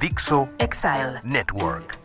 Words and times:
Dixo 0.00 0.48
Exile. 0.58 1.20
Network. 1.24 1.98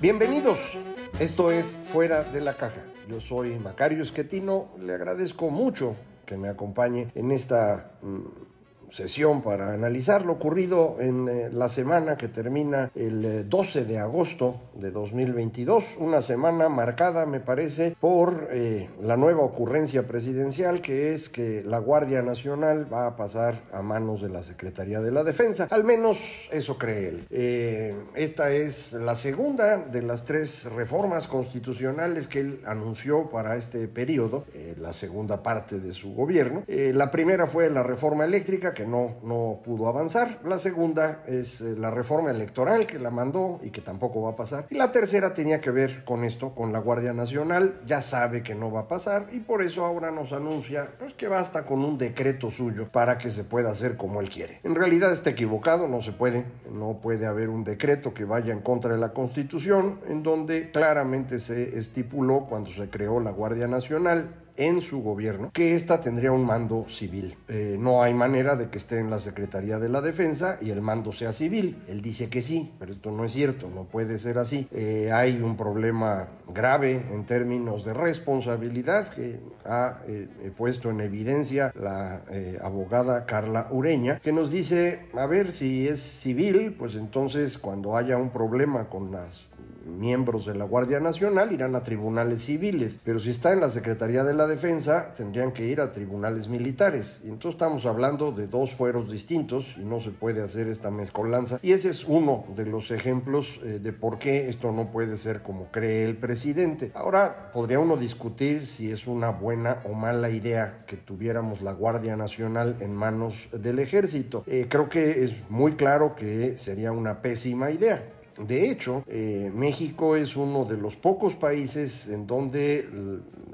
Bienvenidos, 0.00 0.78
esto 1.18 1.50
es 1.50 1.76
Fuera 1.76 2.22
de 2.22 2.40
la 2.40 2.54
Caja. 2.54 2.84
Yo 3.08 3.20
soy 3.20 3.58
Macario 3.58 4.04
Esquetino, 4.04 4.68
le 4.80 4.94
agradezco 4.94 5.50
mucho 5.50 5.96
que 6.26 6.36
me 6.36 6.48
acompañe 6.48 7.10
en 7.16 7.32
esta 7.32 7.90
mm, 8.02 8.92
sesión 8.92 9.42
para 9.42 9.72
analizar 9.72 10.24
lo 10.24 10.34
ocurrido 10.34 10.96
en 11.00 11.28
eh, 11.28 11.50
la 11.52 11.68
semana 11.68 12.16
que 12.16 12.28
termina 12.28 12.90
el 12.94 13.24
eh, 13.24 13.44
12 13.44 13.84
de 13.84 13.98
agosto 13.98 14.60
de 14.80 14.90
2022, 14.90 15.96
una 15.98 16.20
semana 16.20 16.68
marcada 16.68 17.26
me 17.26 17.40
parece 17.40 17.96
por 17.98 18.48
eh, 18.50 18.88
la 19.02 19.16
nueva 19.16 19.42
ocurrencia 19.42 20.06
presidencial 20.06 20.80
que 20.82 21.14
es 21.14 21.28
que 21.28 21.62
la 21.64 21.78
Guardia 21.78 22.22
Nacional 22.22 22.92
va 22.92 23.06
a 23.06 23.16
pasar 23.16 23.62
a 23.72 23.82
manos 23.82 24.20
de 24.20 24.28
la 24.28 24.42
Secretaría 24.42 25.00
de 25.00 25.10
la 25.10 25.24
Defensa, 25.24 25.68
al 25.70 25.84
menos 25.84 26.48
eso 26.50 26.78
cree 26.78 27.08
él. 27.08 27.26
Eh, 27.30 27.94
esta 28.14 28.52
es 28.52 28.92
la 28.92 29.16
segunda 29.16 29.78
de 29.78 30.02
las 30.02 30.24
tres 30.24 30.64
reformas 30.72 31.26
constitucionales 31.26 32.26
que 32.26 32.40
él 32.40 32.60
anunció 32.66 33.30
para 33.30 33.56
este 33.56 33.88
periodo, 33.88 34.44
eh, 34.54 34.74
la 34.78 34.92
segunda 34.92 35.42
parte 35.42 35.80
de 35.80 35.92
su 35.92 36.14
gobierno. 36.14 36.64
La 36.66 37.10
primera 37.10 37.46
fue 37.46 37.70
la 37.70 37.82
reforma 37.82 38.24
eléctrica 38.24 38.74
que 38.74 38.86
no, 38.86 39.16
no 39.22 39.60
pudo 39.64 39.88
avanzar. 39.88 40.40
La 40.44 40.58
segunda 40.58 41.22
es 41.26 41.60
la 41.60 41.90
reforma 41.90 42.30
electoral 42.30 42.86
que 42.86 42.98
la 42.98 43.10
mandó 43.10 43.60
y 43.62 43.70
que 43.70 43.80
tampoco 43.80 44.22
va 44.22 44.30
a 44.30 44.36
pasar. 44.36 44.65
Y 44.70 44.76
la 44.76 44.92
tercera 44.92 45.34
tenía 45.34 45.60
que 45.60 45.70
ver 45.70 46.04
con 46.04 46.24
esto, 46.24 46.54
con 46.54 46.72
la 46.72 46.78
Guardia 46.78 47.12
Nacional. 47.12 47.80
Ya 47.86 48.02
sabe 48.02 48.42
que 48.42 48.54
no 48.54 48.70
va 48.70 48.80
a 48.80 48.88
pasar 48.88 49.28
y 49.32 49.40
por 49.40 49.62
eso 49.62 49.84
ahora 49.84 50.10
nos 50.10 50.32
anuncia 50.32 50.88
pues, 50.98 51.14
que 51.14 51.28
basta 51.28 51.64
con 51.64 51.84
un 51.84 51.98
decreto 51.98 52.50
suyo 52.50 52.88
para 52.90 53.18
que 53.18 53.30
se 53.30 53.44
pueda 53.44 53.70
hacer 53.70 53.96
como 53.96 54.20
él 54.20 54.28
quiere. 54.28 54.60
En 54.64 54.74
realidad 54.74 55.12
está 55.12 55.30
equivocado, 55.30 55.88
no 55.88 56.02
se 56.02 56.12
puede. 56.12 56.44
No 56.70 56.98
puede 57.00 57.26
haber 57.26 57.48
un 57.48 57.64
decreto 57.64 58.12
que 58.12 58.24
vaya 58.24 58.52
en 58.52 58.60
contra 58.60 58.92
de 58.92 58.98
la 58.98 59.12
Constitución 59.12 60.00
en 60.08 60.22
donde 60.22 60.70
claramente 60.70 61.38
se 61.38 61.78
estipuló 61.78 62.46
cuando 62.48 62.70
se 62.70 62.88
creó 62.88 63.20
la 63.20 63.30
Guardia 63.30 63.66
Nacional 63.66 64.45
en 64.56 64.80
su 64.80 65.02
gobierno 65.02 65.50
que 65.52 65.74
ésta 65.74 66.00
tendría 66.00 66.32
un 66.32 66.44
mando 66.44 66.86
civil. 66.88 67.36
Eh, 67.48 67.76
no 67.78 68.02
hay 68.02 68.14
manera 68.14 68.56
de 68.56 68.68
que 68.68 68.78
esté 68.78 68.98
en 68.98 69.10
la 69.10 69.18
Secretaría 69.18 69.78
de 69.78 69.88
la 69.88 70.00
Defensa 70.00 70.58
y 70.60 70.70
el 70.70 70.80
mando 70.80 71.12
sea 71.12 71.32
civil. 71.32 71.82
Él 71.88 72.02
dice 72.02 72.28
que 72.28 72.42
sí, 72.42 72.72
pero 72.78 72.92
esto 72.92 73.10
no 73.10 73.24
es 73.24 73.32
cierto, 73.32 73.68
no 73.68 73.84
puede 73.84 74.18
ser 74.18 74.38
así. 74.38 74.68
Eh, 74.72 75.10
hay 75.12 75.40
un 75.40 75.56
problema 75.56 76.28
grave 76.52 77.04
en 77.12 77.24
términos 77.24 77.84
de 77.84 77.94
responsabilidad 77.94 79.08
que 79.08 79.40
ha 79.64 79.98
eh, 80.06 80.28
puesto 80.56 80.90
en 80.90 81.00
evidencia 81.00 81.72
la 81.74 82.22
abogada 82.62 83.26
Carla 83.26 83.68
Ureña, 83.70 84.20
que 84.20 84.32
nos 84.32 84.50
dice, 84.50 85.00
a 85.14 85.26
ver, 85.26 85.52
si 85.52 85.88
es 85.88 86.00
civil, 86.00 86.74
pues 86.78 86.94
entonces 86.94 87.58
cuando 87.58 87.96
haya 87.96 88.16
un 88.16 88.30
problema 88.30 88.88
con 88.88 89.10
las 89.10 89.46
miembros 89.86 90.44
de 90.44 90.54
la 90.54 90.64
Guardia 90.64 91.00
Nacional 91.00 91.52
irán 91.52 91.74
a 91.74 91.82
tribunales 91.82 92.42
civiles, 92.42 93.00
pero 93.04 93.18
si 93.18 93.30
está 93.30 93.52
en 93.52 93.60
la 93.60 93.70
Secretaría 93.70 94.24
de 94.24 94.34
la 94.34 94.46
Defensa 94.46 95.14
tendrían 95.16 95.52
que 95.52 95.66
ir 95.66 95.80
a 95.80 95.92
tribunales 95.92 96.48
militares. 96.48 97.22
Entonces 97.24 97.52
estamos 97.52 97.86
hablando 97.86 98.32
de 98.32 98.46
dos 98.46 98.74
fueros 98.74 99.10
distintos 99.10 99.76
y 99.78 99.84
no 99.84 100.00
se 100.00 100.10
puede 100.10 100.42
hacer 100.42 100.68
esta 100.68 100.90
mezcolanza. 100.90 101.58
Y 101.62 101.72
ese 101.72 101.90
es 101.90 102.04
uno 102.04 102.44
de 102.56 102.66
los 102.66 102.90
ejemplos 102.90 103.60
eh, 103.62 103.78
de 103.82 103.92
por 103.92 104.18
qué 104.18 104.48
esto 104.48 104.72
no 104.72 104.90
puede 104.90 105.16
ser 105.16 105.42
como 105.42 105.70
cree 105.70 106.04
el 106.04 106.16
presidente. 106.16 106.90
Ahora 106.94 107.50
podría 107.52 107.78
uno 107.78 107.96
discutir 107.96 108.66
si 108.66 108.90
es 108.90 109.06
una 109.06 109.30
buena 109.30 109.82
o 109.84 109.92
mala 109.92 110.30
idea 110.30 110.84
que 110.86 110.96
tuviéramos 110.96 111.62
la 111.62 111.72
Guardia 111.72 112.16
Nacional 112.16 112.76
en 112.80 112.94
manos 112.94 113.48
del 113.52 113.78
ejército. 113.78 114.44
Eh, 114.46 114.66
creo 114.68 114.88
que 114.88 115.24
es 115.24 115.32
muy 115.48 115.72
claro 115.72 116.14
que 116.16 116.56
sería 116.56 116.92
una 116.92 117.22
pésima 117.22 117.70
idea. 117.70 118.15
De 118.38 118.70
hecho, 118.70 119.04
eh, 119.06 119.50
México 119.54 120.16
es 120.16 120.36
uno 120.36 120.64
de 120.64 120.76
los 120.76 120.96
pocos 120.96 121.34
países 121.34 122.08
en 122.08 122.26
donde 122.26 122.88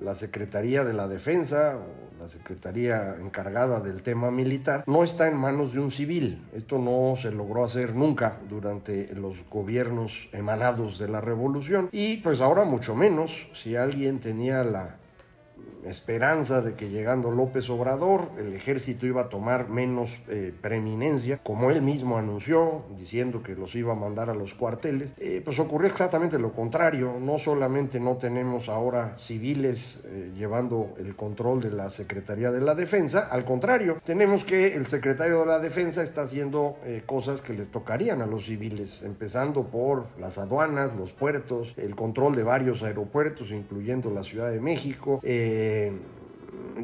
la 0.01 0.15
Secretaría 0.15 0.85
de 0.85 0.93
la 0.93 1.09
Defensa 1.09 1.79
la 2.23 2.29
Secretaría 2.29 3.17
encargada 3.21 3.81
del 3.81 4.01
tema 4.03 4.31
militar 4.31 4.85
no 4.87 5.03
está 5.03 5.27
en 5.27 5.37
manos 5.37 5.73
de 5.73 5.81
un 5.81 5.91
civil. 5.91 6.41
Esto 6.53 6.79
no 6.79 7.17
se 7.17 7.33
logró 7.33 7.65
hacer 7.65 7.97
nunca 7.97 8.39
durante 8.49 9.13
los 9.17 9.39
gobiernos 9.51 10.29
emanados 10.31 11.01
de 11.01 11.09
la 11.09 11.21
revolución 11.21 11.89
y 11.91 12.19
pues 12.19 12.41
ahora 12.41 12.63
mucho 12.63 12.95
menos 12.95 13.49
si 13.55 13.75
alguien 13.75 14.21
tenía 14.21 14.63
la 14.63 14.99
esperanza 15.85 16.61
de 16.63 16.75
que 16.75 16.91
llegando 16.91 17.31
López 17.31 17.69
Obrador 17.71 18.31
el 18.39 18.55
ejército 18.55 19.07
iba 19.07 19.23
a 19.23 19.29
tomar 19.29 19.69
menos 19.69 20.19
eh, 20.29 20.53
preeminencia, 20.61 21.39
como 21.43 21.71
él 21.71 21.83
mismo 21.83 22.19
anunció, 22.19 22.83
diciendo 22.99 23.43
que 23.43 23.55
los 23.55 23.75
iba 23.75 23.93
a 23.93 23.97
mandar 23.97 24.31
a 24.31 24.35
los 24.35 24.55
cuarteles, 24.55 25.15
eh, 25.19 25.43
pues 25.45 25.59
ocurrió 25.59 25.89
exactamente 25.89 26.39
lo 26.39 26.53
contrario. 26.53 27.15
No 27.21 27.39
solamente 27.39 28.01
no 28.01 28.17
tenemos 28.17 28.69
ahora 28.69 29.17
civiles 29.17 30.03
eh, 30.05 30.33
llevando 30.37 30.95
el 30.99 31.17
control 31.17 31.61
de 31.61 31.71
la 31.71 31.91
Secretaría 31.91 32.51
de 32.51 32.61
la 32.61 32.75
Defensa, 32.75 33.29
al 33.31 33.45
contrario, 33.45 34.01
tenemos 34.05 34.45
que 34.45 34.75
el 34.75 34.87
secretario 34.87 35.41
de 35.41 35.47
la 35.47 35.59
Defensa 35.59 36.03
está 36.03 36.23
haciendo 36.23 36.77
eh, 36.85 37.03
cosas 37.05 37.41
que 37.41 37.53
les 37.53 37.69
tocarían 37.69 38.23
a 38.23 38.27
los 38.27 38.47
civiles, 38.47 39.03
empezando 39.03 39.65
por 39.65 40.07
las 40.19 40.39
aduanas, 40.39 40.95
los 40.97 41.13
puertos, 41.13 41.75
el 41.77 41.95
control 41.95 42.35
de 42.35 42.43
varios 42.43 42.83
aeropuertos, 42.83 43.51
incluyendo 43.51 44.11
la 44.11 44.23
Ciudad 44.23 44.51
de 44.51 44.61
México. 44.61 45.21
eh, 45.23 45.72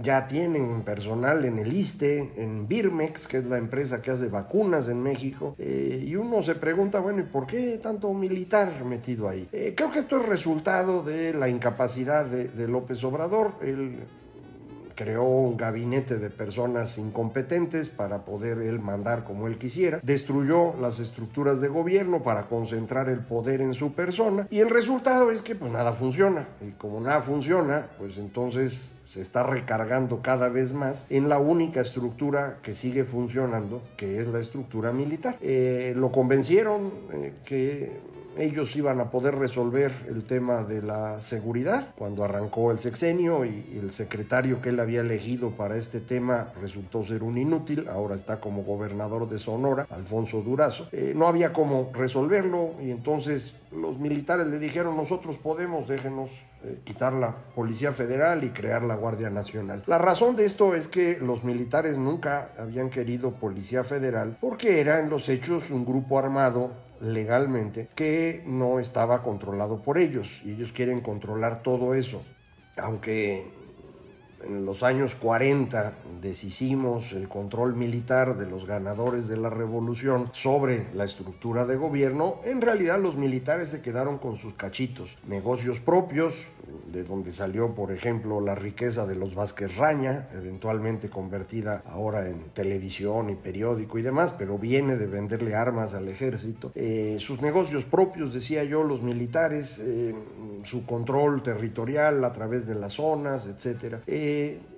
ya 0.03 0.26
tienen 0.26 0.82
personal 0.82 1.44
en 1.44 1.59
el 1.59 1.72
ISTE, 1.72 2.32
en 2.37 2.69
Birmex, 2.69 3.26
que 3.26 3.38
es 3.38 3.44
la 3.44 3.59
empresa 3.59 4.03
que 4.03 4.10
hace 4.10 4.28
vacunas 4.28 4.88
en 4.88 5.03
México, 5.03 5.54
eh, 5.59 6.04
y 6.06 6.16
uno 6.16 6.43
se 6.43 6.54
pregunta, 6.54 7.00
bueno, 7.00 7.21
¿y 7.21 7.25
por 7.25 7.47
qué 7.47 7.78
tanto 7.78 8.12
militar 8.12 8.84
metido 8.84 9.28
ahí? 9.28 9.48
Eh, 9.53 9.75
creo 9.77 9.91
que 9.91 10.00
esto 10.00 10.21
es 10.21 10.27
resultado 10.27 11.03
de 11.03 11.34
la 11.34 11.48
incapacidad 11.48 12.25
de, 12.27 12.48
de 12.48 12.69
López 12.69 13.03
Obrador. 13.04 13.54
Creó 14.98 15.22
un 15.22 15.56
gabinete 15.56 16.19
de 16.19 16.28
personas 16.28 16.98
incompetentes 16.98 17.88
para 17.88 18.25
poder 18.25 18.59
él 18.59 18.81
mandar 18.81 19.22
como 19.22 19.47
él 19.47 19.56
quisiera, 19.56 20.00
destruyó 20.03 20.75
las 20.81 20.98
estructuras 20.98 21.60
de 21.60 21.69
gobierno 21.69 22.25
para 22.25 22.48
concentrar 22.48 23.09
el 23.09 23.20
poder 23.20 23.60
en 23.60 23.75
su 23.75 23.92
persona. 23.92 24.48
Y 24.50 24.59
el 24.59 24.69
resultado 24.69 25.31
es 25.31 25.41
que 25.41 25.54
pues 25.54 25.70
nada 25.70 25.92
funciona. 25.92 26.48
Y 26.60 26.72
como 26.72 27.00
nada 27.00 27.22
funciona 27.22 27.86
pues 27.97 28.19
entonces 28.19 28.91
se 29.06 29.22
está 29.22 29.44
recargando 29.44 30.20
cada 30.20 30.48
vez 30.48 30.72
más 30.72 31.06
en 31.10 31.28
la 31.28 31.38
única 31.38 31.80
estructura 31.80 32.59
que 32.62 32.75
sigue 32.75 33.04
funcionando 33.04 33.80
que 33.97 34.19
es 34.19 34.26
la 34.26 34.41
estructura 34.41 34.91
militar. 34.91 35.36
Eh, 35.41 35.94
lo 35.97 36.10
convencieron 36.10 36.91
eh, 37.12 37.34
que 37.44 38.00
ellos 38.38 38.75
iban 38.76 39.00
a 39.00 39.10
poder 39.10 39.34
resolver 39.34 39.93
el 40.07 40.24
tema 40.24 40.62
de 40.62 40.83
la 40.83 41.21
seguridad 41.21 41.92
cuando 41.97 42.24
arrancó 42.24 42.71
el 42.71 42.78
sexenio 42.78 43.45
y 43.45 43.78
el 43.80 43.91
secretario 43.91 44.60
que 44.60 44.71
él 44.71 44.80
había 44.80 45.01
elegido 45.01 45.51
para 45.51 45.77
este 45.77 46.01
tema 46.01 46.53
resultó 46.60 47.04
ser 47.04 47.22
un 47.22 47.36
inútil, 47.39 47.89
ahora 47.89 48.15
está 48.15 48.41
como 48.41 48.62
gobernador 48.62 49.28
de 49.28 49.39
Sonora, 49.39 49.86
Alfonso 49.91 50.42
Durazo. 50.42 50.89
Eh, 50.92 51.12
no 51.16 51.27
había 51.27 51.53
cómo 51.53 51.91
resolverlo 51.92 52.74
y 52.80 52.91
entonces 52.91 53.57
los 53.72 53.98
militares 53.98 54.47
le 54.47 54.59
dijeron 54.59 54.97
nosotros 54.97 55.36
podemos, 55.36 55.89
déjenos 55.89 56.30
eh, 56.65 56.80
quitar 56.84 57.12
la 57.12 57.36
Policía 57.54 57.92
Federal 57.92 58.42
y 58.42 58.51
crear 58.51 58.83
la 58.83 58.97
Guardia 58.97 59.30
Nacional. 59.30 59.84
La 59.86 59.98
razón 59.98 60.34
de 60.34 60.45
esto 60.45 60.74
es 60.74 60.89
que 60.89 61.18
los 61.21 61.45
militares 61.45 61.98
nunca 61.98 62.51
habían 62.59 62.91
querido 62.91 63.33
Policía 63.33 63.84
Federal 63.84 64.36
porque 64.41 64.80
era 64.80 64.98
en 65.01 65.09
los 65.09 65.28
hechos 65.28 65.71
un 65.71 65.84
grupo 65.84 66.18
armado 66.18 66.87
legalmente 67.00 67.89
que 67.95 68.42
no 68.47 68.80
estaba 68.80 69.22
controlado 69.22 69.83
por 69.83 69.98
ellos 69.98 70.41
y 70.45 70.53
ellos 70.53 70.72
quieren 70.72 71.00
controlar 71.00 71.62
todo 71.62 71.95
eso. 71.95 72.22
Aunque 72.77 73.58
en 74.44 74.64
los 74.64 74.82
años 74.82 75.14
40 75.14 75.94
deshicimos 76.20 77.12
el 77.12 77.28
control 77.28 77.74
militar 77.74 78.36
de 78.36 78.46
los 78.46 78.66
ganadores 78.66 79.28
de 79.28 79.36
la 79.36 79.50
revolución 79.50 80.30
sobre 80.32 80.86
la 80.94 81.04
estructura 81.04 81.64
de 81.66 81.76
gobierno, 81.76 82.40
en 82.44 82.60
realidad 82.60 83.00
los 83.00 83.16
militares 83.16 83.68
se 83.70 83.82
quedaron 83.82 84.18
con 84.18 84.36
sus 84.36 84.54
cachitos, 84.54 85.16
negocios 85.26 85.80
propios, 85.80 86.34
de 86.92 87.04
donde 87.04 87.32
salió, 87.32 87.74
por 87.74 87.92
ejemplo, 87.92 88.40
la 88.40 88.54
riqueza 88.54 89.06
de 89.06 89.14
los 89.14 89.34
Vázquez 89.34 89.76
Raña, 89.76 90.28
eventualmente 90.34 91.08
convertida 91.10 91.82
ahora 91.86 92.28
en 92.28 92.50
televisión 92.54 93.30
y 93.30 93.34
periódico 93.34 93.98
y 93.98 94.02
demás, 94.02 94.32
pero 94.38 94.58
viene 94.58 94.96
de 94.96 95.06
venderle 95.06 95.54
armas 95.54 95.94
al 95.94 96.08
ejército. 96.08 96.72
Eh, 96.74 97.18
sus 97.20 97.40
negocios 97.40 97.84
propios, 97.84 98.32
decía 98.32 98.64
yo, 98.64 98.84
los 98.84 99.02
militares, 99.02 99.78
eh, 99.80 100.14
su 100.64 100.86
control 100.86 101.42
territorial 101.42 102.24
a 102.24 102.32
través 102.32 102.66
de 102.66 102.74
las 102.74 102.94
zonas, 102.94 103.46
etc. 103.46 103.96
Eh, 104.06 104.28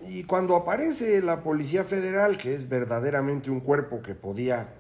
y 0.09 0.25
cuando 0.25 0.57
aparece 0.57 1.23
la 1.23 1.43
Policía 1.43 1.85
Federal, 1.85 2.37
que 2.39 2.55
es 2.55 2.69
verdaderamente 2.69 3.51
un 3.51 3.61
cuerpo 3.61 4.03
que 4.03 4.15
podía 4.15 4.75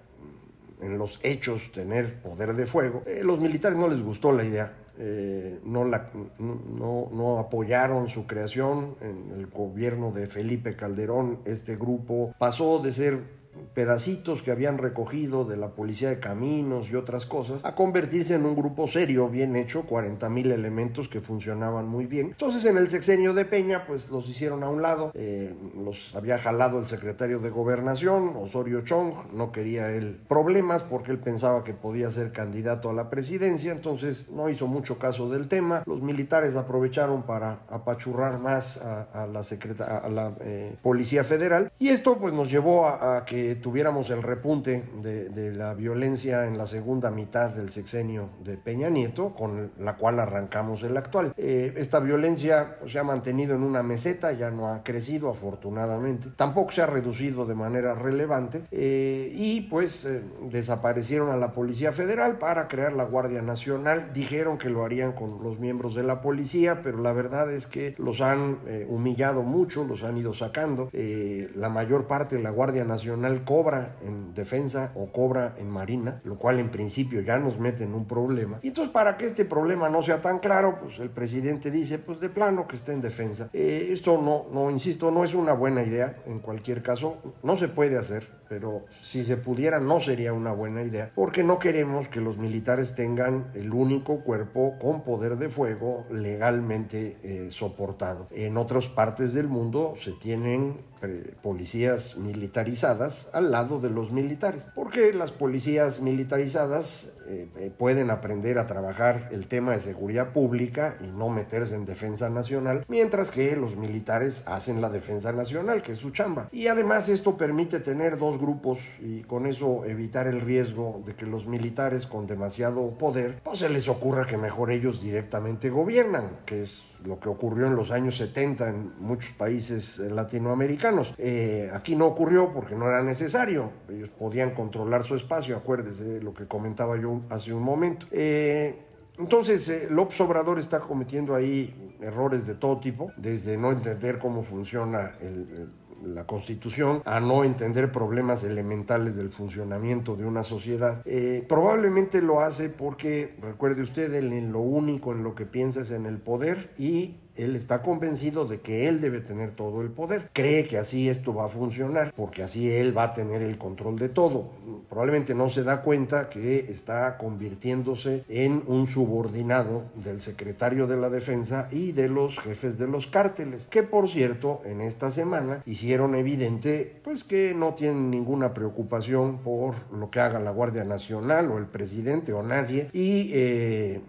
en 0.80 0.98
los 0.98 1.20
hechos 1.22 1.72
tener 1.72 2.20
poder 2.20 2.54
de 2.54 2.66
fuego, 2.66 3.02
los 3.22 3.40
militares 3.40 3.78
no 3.78 3.88
les 3.88 4.02
gustó 4.02 4.32
la 4.32 4.44
idea 4.44 4.72
eh, 5.02 5.58
no, 5.64 5.86
la, 5.86 6.10
no, 6.38 7.38
apoyaron 7.38 8.08
su 8.08 8.26
creación 8.26 8.96
en 9.00 9.32
el 9.34 9.46
gobierno 9.46 10.12
de 10.12 10.26
Felipe 10.26 10.76
Calderón. 10.76 11.38
Este 11.46 11.76
grupo 11.76 12.34
pasó 12.38 12.80
de 12.80 12.92
ser 12.92 13.39
pedacitos 13.74 14.42
que 14.42 14.50
habían 14.50 14.78
recogido 14.78 15.44
de 15.44 15.56
la 15.56 15.70
policía 15.70 16.08
de 16.08 16.20
caminos 16.20 16.90
y 16.90 16.96
otras 16.96 17.26
cosas, 17.26 17.64
a 17.64 17.74
convertirse 17.74 18.34
en 18.34 18.44
un 18.44 18.56
grupo 18.56 18.88
serio, 18.88 19.28
bien 19.28 19.56
hecho, 19.56 19.84
40 19.84 20.28
mil 20.28 20.50
elementos 20.50 21.08
que 21.08 21.20
funcionaban 21.20 21.86
muy 21.86 22.06
bien. 22.06 22.26
Entonces 22.26 22.64
en 22.64 22.76
el 22.76 22.88
sexenio 22.88 23.34
de 23.34 23.44
Peña, 23.44 23.86
pues 23.86 24.10
los 24.10 24.28
hicieron 24.28 24.62
a 24.62 24.68
un 24.68 24.82
lado, 24.82 25.12
eh, 25.14 25.54
los 25.84 26.14
había 26.14 26.38
jalado 26.38 26.78
el 26.78 26.86
secretario 26.86 27.38
de 27.38 27.50
gobernación, 27.50 28.34
Osorio 28.36 28.82
Chong, 28.82 29.32
no 29.32 29.52
quería 29.52 29.90
él 29.90 30.20
problemas 30.28 30.82
porque 30.82 31.12
él 31.12 31.18
pensaba 31.18 31.64
que 31.64 31.74
podía 31.74 32.10
ser 32.10 32.32
candidato 32.32 32.90
a 32.90 32.92
la 32.92 33.10
presidencia, 33.10 33.72
entonces 33.72 34.30
no 34.30 34.48
hizo 34.48 34.66
mucho 34.66 34.98
caso 34.98 35.28
del 35.28 35.48
tema, 35.48 35.82
los 35.86 36.02
militares 36.02 36.56
aprovecharon 36.56 37.22
para 37.22 37.60
apachurrar 37.68 38.38
más 38.38 38.78
a, 38.78 39.26
la, 39.26 39.40
a 39.40 40.08
la 40.08 40.32
eh, 40.40 40.76
Policía 40.82 41.24
Federal 41.24 41.72
y 41.78 41.88
esto 41.88 42.18
pues 42.18 42.32
nos 42.32 42.50
llevó 42.50 42.86
a 42.86 43.24
que 43.24 43.39
tuviéramos 43.62 44.10
el 44.10 44.22
repunte 44.22 44.84
de, 45.02 45.50
la 45.50 45.74
violencia 45.74 46.46
en 46.46 46.56
la 46.58 46.66
segunda 46.66 47.10
mitad 47.10 47.50
del 47.50 47.70
sexenio 47.70 48.30
de 48.44 48.56
Peña 48.56 48.88
Nieto, 48.88 49.34
con 49.34 49.72
la 49.78 49.96
cual 49.96 50.20
arrancamos 50.20 50.82
el 50.82 50.96
actual. 50.96 51.32
Eh, 51.36 51.74
esta 51.76 52.00
violencia 52.00 52.76
pues, 52.78 52.92
se 52.92 52.98
ha 52.98 53.04
mantenido 53.04 53.54
en 53.54 53.62
una 53.62 53.82
meseta, 53.82 54.32
ya 54.32 54.50
no 54.50 54.68
ha 54.68 54.82
crecido 54.82 55.30
afortunadamente, 55.30 56.28
tampoco 56.36 56.72
se 56.72 56.82
ha 56.82 56.86
reducido 56.86 57.46
de 57.46 57.54
manera 57.54 57.94
relevante 57.94 58.62
eh, 58.70 59.30
y 59.34 59.62
pues 59.62 60.04
eh, 60.04 60.22
desaparecieron 60.50 61.30
a 61.30 61.36
la 61.36 61.52
Policía 61.52 61.92
Federal 61.92 62.38
para 62.38 62.68
crear 62.68 62.92
la 62.92 63.04
Guardia 63.04 63.42
Nacional. 63.42 64.10
Dijeron 64.12 64.58
que 64.58 64.70
lo 64.70 64.84
harían 64.84 65.12
con 65.12 65.42
los 65.42 65.58
miembros 65.58 65.94
de 65.94 66.02
la 66.02 66.20
policía, 66.20 66.82
pero 66.82 66.98
la 66.98 67.12
verdad 67.12 67.52
es 67.52 67.66
que 67.66 67.94
los 67.98 68.20
han 68.20 68.58
humillado 68.88 69.42
mucho, 69.42 69.84
los 69.84 70.02
han 70.02 70.16
ido 70.16 70.34
sacando. 70.34 70.90
la 70.92 71.68
mayor 71.68 72.06
parte 72.06 72.36
de 72.36 72.42
la 72.42 72.50
Guardia 72.50 72.84
Nacional 72.84 73.29
cobra 73.44 73.96
en 74.02 74.34
defensa 74.34 74.92
o 74.94 75.12
cobra 75.12 75.54
en 75.58 75.70
marina, 75.70 76.20
lo 76.24 76.38
cual 76.38 76.58
en 76.58 76.70
principio 76.70 77.20
ya 77.20 77.38
nos 77.38 77.58
mete 77.58 77.84
en 77.84 77.94
un 77.94 78.06
problema. 78.06 78.58
Y 78.62 78.68
entonces 78.68 78.92
para 78.92 79.16
que 79.16 79.26
este 79.26 79.44
problema 79.44 79.88
no 79.88 80.02
sea 80.02 80.20
tan 80.20 80.38
claro, 80.38 80.78
pues 80.80 80.98
el 80.98 81.10
presidente 81.10 81.70
dice, 81.70 81.98
pues 81.98 82.20
de 82.20 82.28
plano 82.28 82.66
que 82.66 82.76
esté 82.76 82.92
en 82.92 83.00
defensa. 83.00 83.50
Eh, 83.52 83.90
esto 83.92 84.20
no, 84.20 84.46
no, 84.52 84.70
insisto, 84.70 85.10
no 85.10 85.24
es 85.24 85.34
una 85.34 85.52
buena 85.52 85.82
idea 85.82 86.16
en 86.26 86.40
cualquier 86.40 86.82
caso, 86.82 87.16
no 87.42 87.56
se 87.56 87.68
puede 87.68 87.96
hacer 87.96 88.39
pero 88.50 88.84
si 89.00 89.22
se 89.22 89.36
pudiera 89.36 89.78
no 89.78 90.00
sería 90.00 90.32
una 90.32 90.50
buena 90.50 90.82
idea, 90.82 91.12
porque 91.14 91.44
no 91.44 91.60
queremos 91.60 92.08
que 92.08 92.20
los 92.20 92.36
militares 92.36 92.96
tengan 92.96 93.46
el 93.54 93.72
único 93.72 94.24
cuerpo 94.24 94.74
con 94.80 95.04
poder 95.04 95.36
de 95.36 95.48
fuego 95.50 96.04
legalmente 96.10 97.16
eh, 97.22 97.48
soportado. 97.52 98.26
En 98.32 98.56
otras 98.56 98.88
partes 98.88 99.34
del 99.34 99.46
mundo 99.46 99.94
se 99.96 100.10
tienen 100.10 100.80
eh, 101.02 101.32
policías 101.40 102.16
militarizadas 102.16 103.30
al 103.32 103.52
lado 103.52 103.78
de 103.78 103.88
los 103.88 104.10
militares, 104.10 104.68
porque 104.74 105.12
las 105.12 105.30
policías 105.30 106.00
militarizadas 106.00 107.12
eh, 107.30 107.70
pueden 107.76 108.10
aprender 108.10 108.58
a 108.58 108.66
trabajar 108.66 109.28
el 109.30 109.46
tema 109.46 109.72
de 109.72 109.80
seguridad 109.80 110.32
pública 110.32 110.96
y 111.00 111.06
no 111.06 111.28
meterse 111.28 111.76
en 111.76 111.86
defensa 111.86 112.28
nacional, 112.28 112.84
mientras 112.88 113.30
que 113.30 113.54
los 113.54 113.76
militares 113.76 114.42
hacen 114.46 114.80
la 114.80 114.90
defensa 114.90 115.32
nacional, 115.32 115.82
que 115.82 115.92
es 115.92 115.98
su 115.98 116.10
chamba. 116.10 116.48
Y 116.50 116.66
además 116.66 117.08
esto 117.08 117.36
permite 117.36 117.80
tener 117.80 118.18
dos 118.18 118.38
grupos 118.38 118.80
y 119.00 119.22
con 119.22 119.46
eso 119.46 119.84
evitar 119.84 120.26
el 120.26 120.40
riesgo 120.40 121.02
de 121.06 121.14
que 121.14 121.26
los 121.26 121.46
militares 121.46 122.06
con 122.06 122.26
demasiado 122.26 122.90
poder, 122.98 123.40
pues 123.44 123.60
se 123.60 123.68
les 123.68 123.88
ocurra 123.88 124.26
que 124.26 124.36
mejor 124.36 124.70
ellos 124.70 125.00
directamente 125.00 125.70
gobiernan, 125.70 126.38
que 126.46 126.62
es 126.62 126.89
lo 127.04 127.18
que 127.18 127.28
ocurrió 127.28 127.66
en 127.66 127.76
los 127.76 127.90
años 127.90 128.16
70 128.16 128.68
en 128.68 128.92
muchos 128.98 129.32
países 129.32 129.98
latinoamericanos. 129.98 131.14
Eh, 131.18 131.70
aquí 131.72 131.96
no 131.96 132.06
ocurrió 132.06 132.52
porque 132.52 132.74
no 132.74 132.88
era 132.88 133.02
necesario, 133.02 133.70
ellos 133.88 134.10
podían 134.10 134.50
controlar 134.50 135.02
su 135.02 135.14
espacio, 135.14 135.56
acuérdese 135.56 136.04
de 136.04 136.22
lo 136.22 136.34
que 136.34 136.46
comentaba 136.46 136.96
yo 136.96 137.20
hace 137.30 137.52
un 137.52 137.62
momento. 137.62 138.06
Eh, 138.10 138.78
entonces, 139.18 139.68
eh, 139.68 139.88
López 139.90 140.20
Obrador 140.20 140.58
está 140.58 140.80
cometiendo 140.80 141.34
ahí 141.34 141.96
errores 142.00 142.46
de 142.46 142.54
todo 142.54 142.80
tipo, 142.80 143.12
desde 143.16 143.56
no 143.56 143.70
entender 143.70 144.18
cómo 144.18 144.42
funciona 144.42 145.12
el 145.20 145.68
la 146.04 146.26
Constitución 146.26 147.02
a 147.04 147.20
no 147.20 147.44
entender 147.44 147.92
problemas 147.92 148.44
elementales 148.44 149.16
del 149.16 149.30
funcionamiento 149.30 150.16
de 150.16 150.24
una 150.24 150.42
sociedad. 150.42 151.02
Eh, 151.04 151.44
probablemente 151.48 152.22
lo 152.22 152.40
hace 152.40 152.68
porque, 152.68 153.36
recuerde 153.40 153.82
usted, 153.82 154.12
en 154.14 154.52
lo 154.52 154.60
único 154.60 155.12
en 155.12 155.22
lo 155.22 155.34
que 155.34 155.46
piensa 155.46 155.82
es 155.82 155.90
en 155.90 156.06
el 156.06 156.18
poder 156.18 156.70
y 156.78 157.16
él 157.36 157.56
está 157.56 157.82
convencido 157.82 158.44
de 158.44 158.60
que 158.60 158.88
él 158.88 159.00
debe 159.00 159.20
tener 159.20 159.52
todo 159.52 159.82
el 159.82 159.90
poder. 159.90 160.30
Cree 160.32 160.66
que 160.66 160.78
así 160.78 161.08
esto 161.08 161.34
va 161.34 161.46
a 161.46 161.48
funcionar, 161.48 162.12
porque 162.16 162.42
así 162.42 162.70
él 162.70 162.96
va 162.96 163.04
a 163.04 163.14
tener 163.14 163.42
el 163.42 163.58
control 163.58 163.98
de 163.98 164.08
todo. 164.08 164.50
Probablemente 164.88 165.34
no 165.34 165.48
se 165.48 165.62
da 165.62 165.82
cuenta 165.82 166.28
que 166.28 166.58
está 166.58 167.16
convirtiéndose 167.16 168.24
en 168.28 168.62
un 168.66 168.86
subordinado 168.86 169.84
del 169.94 170.20
secretario 170.20 170.86
de 170.86 170.96
la 170.96 171.10
defensa 171.10 171.68
y 171.70 171.92
de 171.92 172.08
los 172.08 172.38
jefes 172.38 172.78
de 172.78 172.88
los 172.88 173.06
cárteles, 173.06 173.66
que 173.66 173.82
por 173.82 174.08
cierto 174.08 174.60
en 174.64 174.80
esta 174.80 175.10
semana 175.10 175.62
hicieron 175.66 176.14
evidente 176.14 177.00
pues 177.02 177.24
que 177.24 177.54
no 177.54 177.74
tienen 177.74 178.10
ninguna 178.10 178.54
preocupación 178.54 179.38
por 179.38 179.74
lo 179.92 180.10
que 180.10 180.20
haga 180.20 180.40
la 180.40 180.50
Guardia 180.50 180.84
Nacional 180.84 181.50
o 181.50 181.58
el 181.58 181.66
presidente 181.66 182.32
o 182.32 182.42
nadie 182.42 182.90
y 182.92 183.30
eh, 183.32 184.00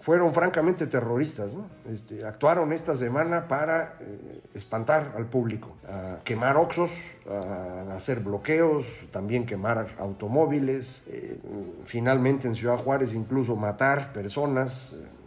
fueron 0.00 0.32
francamente 0.34 0.86
terroristas. 0.86 1.50
Este, 1.92 2.24
actuaron 2.24 2.72
esta 2.72 2.96
semana 2.96 3.48
para 3.48 3.96
eh, 4.00 4.42
espantar 4.54 5.12
al 5.16 5.26
público, 5.26 5.76
a 5.88 6.18
quemar 6.24 6.56
oxos, 6.56 6.96
a 7.28 7.94
hacer 7.94 8.20
bloqueos, 8.20 8.86
también 9.10 9.46
quemar 9.46 9.94
automóviles, 9.98 11.04
eh, 11.06 11.38
finalmente 11.84 12.48
en 12.48 12.54
Ciudad 12.54 12.76
Juárez 12.76 13.14
incluso 13.14 13.56
matar 13.56 14.12
personas 14.12 14.94
eh, 14.94 15.19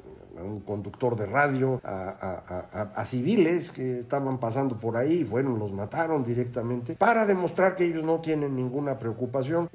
un 0.43 0.59
conductor 0.62 1.15
de 1.15 1.25
radio, 1.25 1.81
a, 1.83 3.03
civiles 3.05 3.71
que 3.71 4.00
estaban 4.00 4.39
pasando 4.39 4.79
por 4.79 4.97
ahí, 4.97 5.23
fueron, 5.23 5.59
los 5.59 5.71
mataron 5.71 6.23
directamente, 6.23 6.95
para 6.95 7.25
demostrar 7.25 7.75
que 7.75 7.85
ellos 7.85 8.03
no 8.03 8.19
tienen 8.19 8.55
ninguna 8.55 9.00
preocupación, 9.00 9.69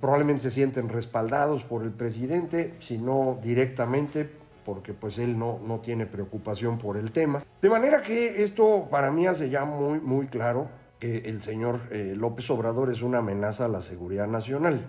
probablemente 0.00 0.42
se 0.42 0.50
sienten 0.50 0.88
respaldados 0.88 1.64
por 1.64 1.82
el 1.82 1.90
presidente, 1.90 2.74
sino 2.78 3.38
directamente 3.42 4.28
porque 4.68 4.92
pues 4.92 5.18
él 5.18 5.38
no, 5.38 5.58
no 5.66 5.78
tiene 5.78 6.04
preocupación 6.04 6.76
por 6.76 6.98
el 6.98 7.10
tema. 7.10 7.42
De 7.62 7.70
manera 7.70 8.02
que 8.02 8.42
esto 8.42 8.86
para 8.90 9.10
mí 9.10 9.26
hace 9.26 9.48
ya 9.48 9.64
muy, 9.64 9.98
muy 9.98 10.26
claro 10.26 10.68
que 10.98 11.18
el 11.20 11.40
señor 11.40 11.80
eh, 11.90 12.14
López 12.14 12.50
Obrador 12.50 12.92
es 12.92 13.00
una 13.00 13.18
amenaza 13.18 13.64
a 13.64 13.68
la 13.68 13.80
seguridad 13.80 14.26
nacional. 14.26 14.86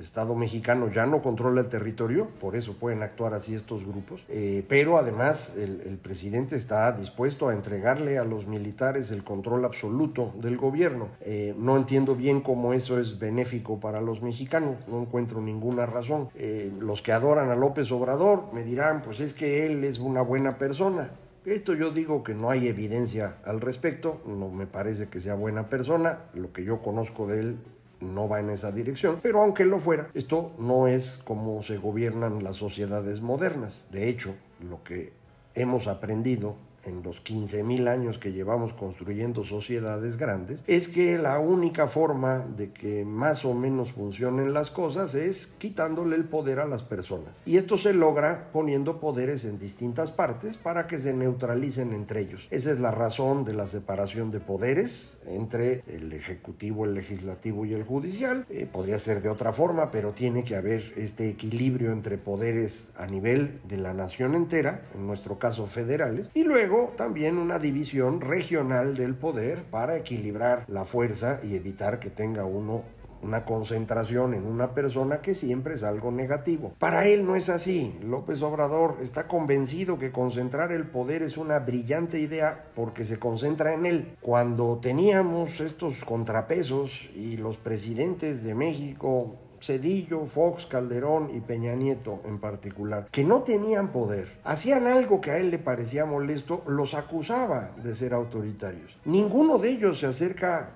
Estado 0.00 0.34
mexicano 0.34 0.88
ya 0.88 1.06
no 1.06 1.22
controla 1.22 1.60
el 1.60 1.68
territorio, 1.68 2.28
por 2.40 2.56
eso 2.56 2.74
pueden 2.74 3.02
actuar 3.02 3.34
así 3.34 3.54
estos 3.54 3.84
grupos, 3.84 4.22
eh, 4.28 4.64
pero 4.68 4.98
además 4.98 5.54
el, 5.56 5.98
presidente 6.02 6.56
está 6.56 6.92
dispuesto 6.92 7.48
a 7.48 7.54
entregarle 7.54 8.18
a 8.18 8.24
los 8.24 8.46
militares 8.46 9.10
el 9.10 9.24
control 9.24 9.64
absoluto 9.64 10.32
del 10.40 10.56
gobierno. 10.56 11.08
Eh, 11.20 11.54
no 11.58 11.76
entiendo 11.76 12.14
bien 12.14 12.40
cómo 12.40 12.72
eso 12.72 13.00
es 13.00 13.18
benéfico 13.18 13.80
para 13.80 14.00
los 14.00 14.22
mexicanos, 14.22 14.76
no 14.88 15.00
encuentro 15.00 15.40
ninguna 15.40 15.86
razón. 15.86 16.28
Eh, 16.34 16.70
los 16.78 17.02
que 17.02 17.12
adoran 17.12 17.50
a 17.50 17.56
López 17.56 17.90
Obrador 17.90 18.52
me 18.52 18.62
dirán, 18.62 19.02
pues 19.02 19.20
es 19.20 19.34
que 19.34 19.66
él 19.66 19.84
es 19.84 19.98
una 19.98 20.22
buena 20.22 20.58
persona. 20.58 21.10
Esto 21.44 21.74
yo 21.74 21.92
digo 21.92 22.24
que 22.24 22.34
no 22.34 22.50
hay 22.50 22.66
evidencia 22.66 23.36
al 23.44 23.60
respecto, 23.60 24.20
no 24.26 24.48
me 24.48 24.66
parece 24.66 25.08
que 25.08 25.20
sea 25.20 25.36
buena 25.36 25.68
persona, 25.68 26.24
lo 26.34 26.52
que 26.52 26.64
yo 26.64 26.82
conozco 26.82 27.26
de 27.28 27.40
él 27.40 27.56
no 28.00 28.28
va 28.28 28.40
en 28.40 28.50
esa 28.50 28.72
dirección, 28.72 29.20
pero 29.22 29.42
aunque 29.42 29.64
lo 29.64 29.80
fuera, 29.80 30.08
esto 30.14 30.52
no 30.58 30.86
es 30.86 31.18
como 31.24 31.62
se 31.62 31.78
gobiernan 31.78 32.44
las 32.44 32.56
sociedades 32.56 33.20
modernas. 33.20 33.88
De 33.90 34.08
hecho, 34.08 34.34
lo 34.60 34.82
que 34.82 35.12
hemos 35.54 35.86
aprendido 35.86 36.56
en 36.86 37.02
los 37.02 37.20
15 37.20 37.62
mil 37.64 37.88
años 37.88 38.18
que 38.18 38.32
llevamos 38.32 38.72
construyendo 38.72 39.44
sociedades 39.44 40.16
grandes, 40.16 40.64
es 40.66 40.88
que 40.88 41.18
la 41.18 41.38
única 41.38 41.88
forma 41.88 42.46
de 42.56 42.70
que 42.70 43.04
más 43.04 43.44
o 43.44 43.54
menos 43.54 43.92
funcionen 43.92 44.54
las 44.54 44.70
cosas 44.70 45.14
es 45.14 45.48
quitándole 45.58 46.16
el 46.16 46.24
poder 46.24 46.60
a 46.60 46.66
las 46.66 46.82
personas. 46.82 47.42
Y 47.44 47.56
esto 47.56 47.76
se 47.76 47.92
logra 47.92 48.50
poniendo 48.52 49.00
poderes 49.00 49.44
en 49.44 49.58
distintas 49.58 50.10
partes 50.10 50.56
para 50.56 50.86
que 50.86 50.98
se 50.98 51.12
neutralicen 51.12 51.92
entre 51.92 52.20
ellos. 52.20 52.48
Esa 52.50 52.70
es 52.72 52.80
la 52.80 52.90
razón 52.90 53.44
de 53.44 53.54
la 53.54 53.66
separación 53.66 54.30
de 54.30 54.40
poderes 54.40 55.16
entre 55.26 55.82
el 55.88 56.12
ejecutivo, 56.12 56.84
el 56.84 56.94
legislativo 56.94 57.64
y 57.64 57.72
el 57.72 57.84
judicial. 57.84 58.46
Eh, 58.48 58.66
podría 58.70 58.98
ser 58.98 59.22
de 59.22 59.28
otra 59.28 59.52
forma, 59.52 59.90
pero 59.90 60.12
tiene 60.12 60.44
que 60.44 60.56
haber 60.56 60.92
este 60.96 61.28
equilibrio 61.28 61.92
entre 61.92 62.18
poderes 62.18 62.90
a 62.96 63.06
nivel 63.06 63.60
de 63.68 63.76
la 63.76 63.92
nación 63.92 64.34
entera, 64.34 64.82
en 64.94 65.06
nuestro 65.06 65.38
caso 65.38 65.66
federales, 65.66 66.30
y 66.34 66.44
luego 66.76 66.92
también 66.94 67.38
una 67.38 67.58
división 67.58 68.20
regional 68.20 68.96
del 68.96 69.14
poder 69.14 69.64
para 69.64 69.96
equilibrar 69.96 70.64
la 70.68 70.84
fuerza 70.84 71.40
y 71.42 71.54
evitar 71.54 71.98
que 71.98 72.10
tenga 72.10 72.44
uno 72.44 72.84
una 73.22 73.46
concentración 73.46 74.34
en 74.34 74.44
una 74.46 74.74
persona 74.74 75.22
que 75.22 75.34
siempre 75.34 75.74
es 75.74 75.82
algo 75.82 76.12
negativo. 76.12 76.74
Para 76.78 77.06
él 77.06 77.24
no 77.26 77.34
es 77.34 77.48
así. 77.48 77.98
López 78.02 78.42
Obrador 78.42 78.98
está 79.00 79.26
convencido 79.26 79.98
que 79.98 80.12
concentrar 80.12 80.70
el 80.70 80.86
poder 80.86 81.22
es 81.22 81.38
una 81.38 81.58
brillante 81.58 82.20
idea 82.20 82.66
porque 82.74 83.04
se 83.04 83.18
concentra 83.18 83.72
en 83.72 83.86
él. 83.86 84.16
Cuando 84.20 84.78
teníamos 84.82 85.60
estos 85.60 86.04
contrapesos 86.04 87.08
y 87.14 87.38
los 87.38 87.56
presidentes 87.56 88.44
de 88.44 88.54
México 88.54 89.34
Cedillo, 89.60 90.26
Fox, 90.26 90.66
Calderón 90.66 91.30
y 91.34 91.40
Peña 91.40 91.74
Nieto 91.74 92.20
en 92.24 92.38
particular, 92.38 93.08
que 93.10 93.24
no 93.24 93.42
tenían 93.42 93.92
poder, 93.92 94.38
hacían 94.44 94.86
algo 94.86 95.20
que 95.20 95.30
a 95.30 95.38
él 95.38 95.50
le 95.50 95.58
parecía 95.58 96.04
molesto, 96.04 96.62
los 96.66 96.94
acusaba 96.94 97.72
de 97.82 97.94
ser 97.94 98.14
autoritarios. 98.14 98.96
Ninguno 99.04 99.58
de 99.58 99.70
ellos 99.70 99.98
se 100.00 100.06
acerca 100.06 100.70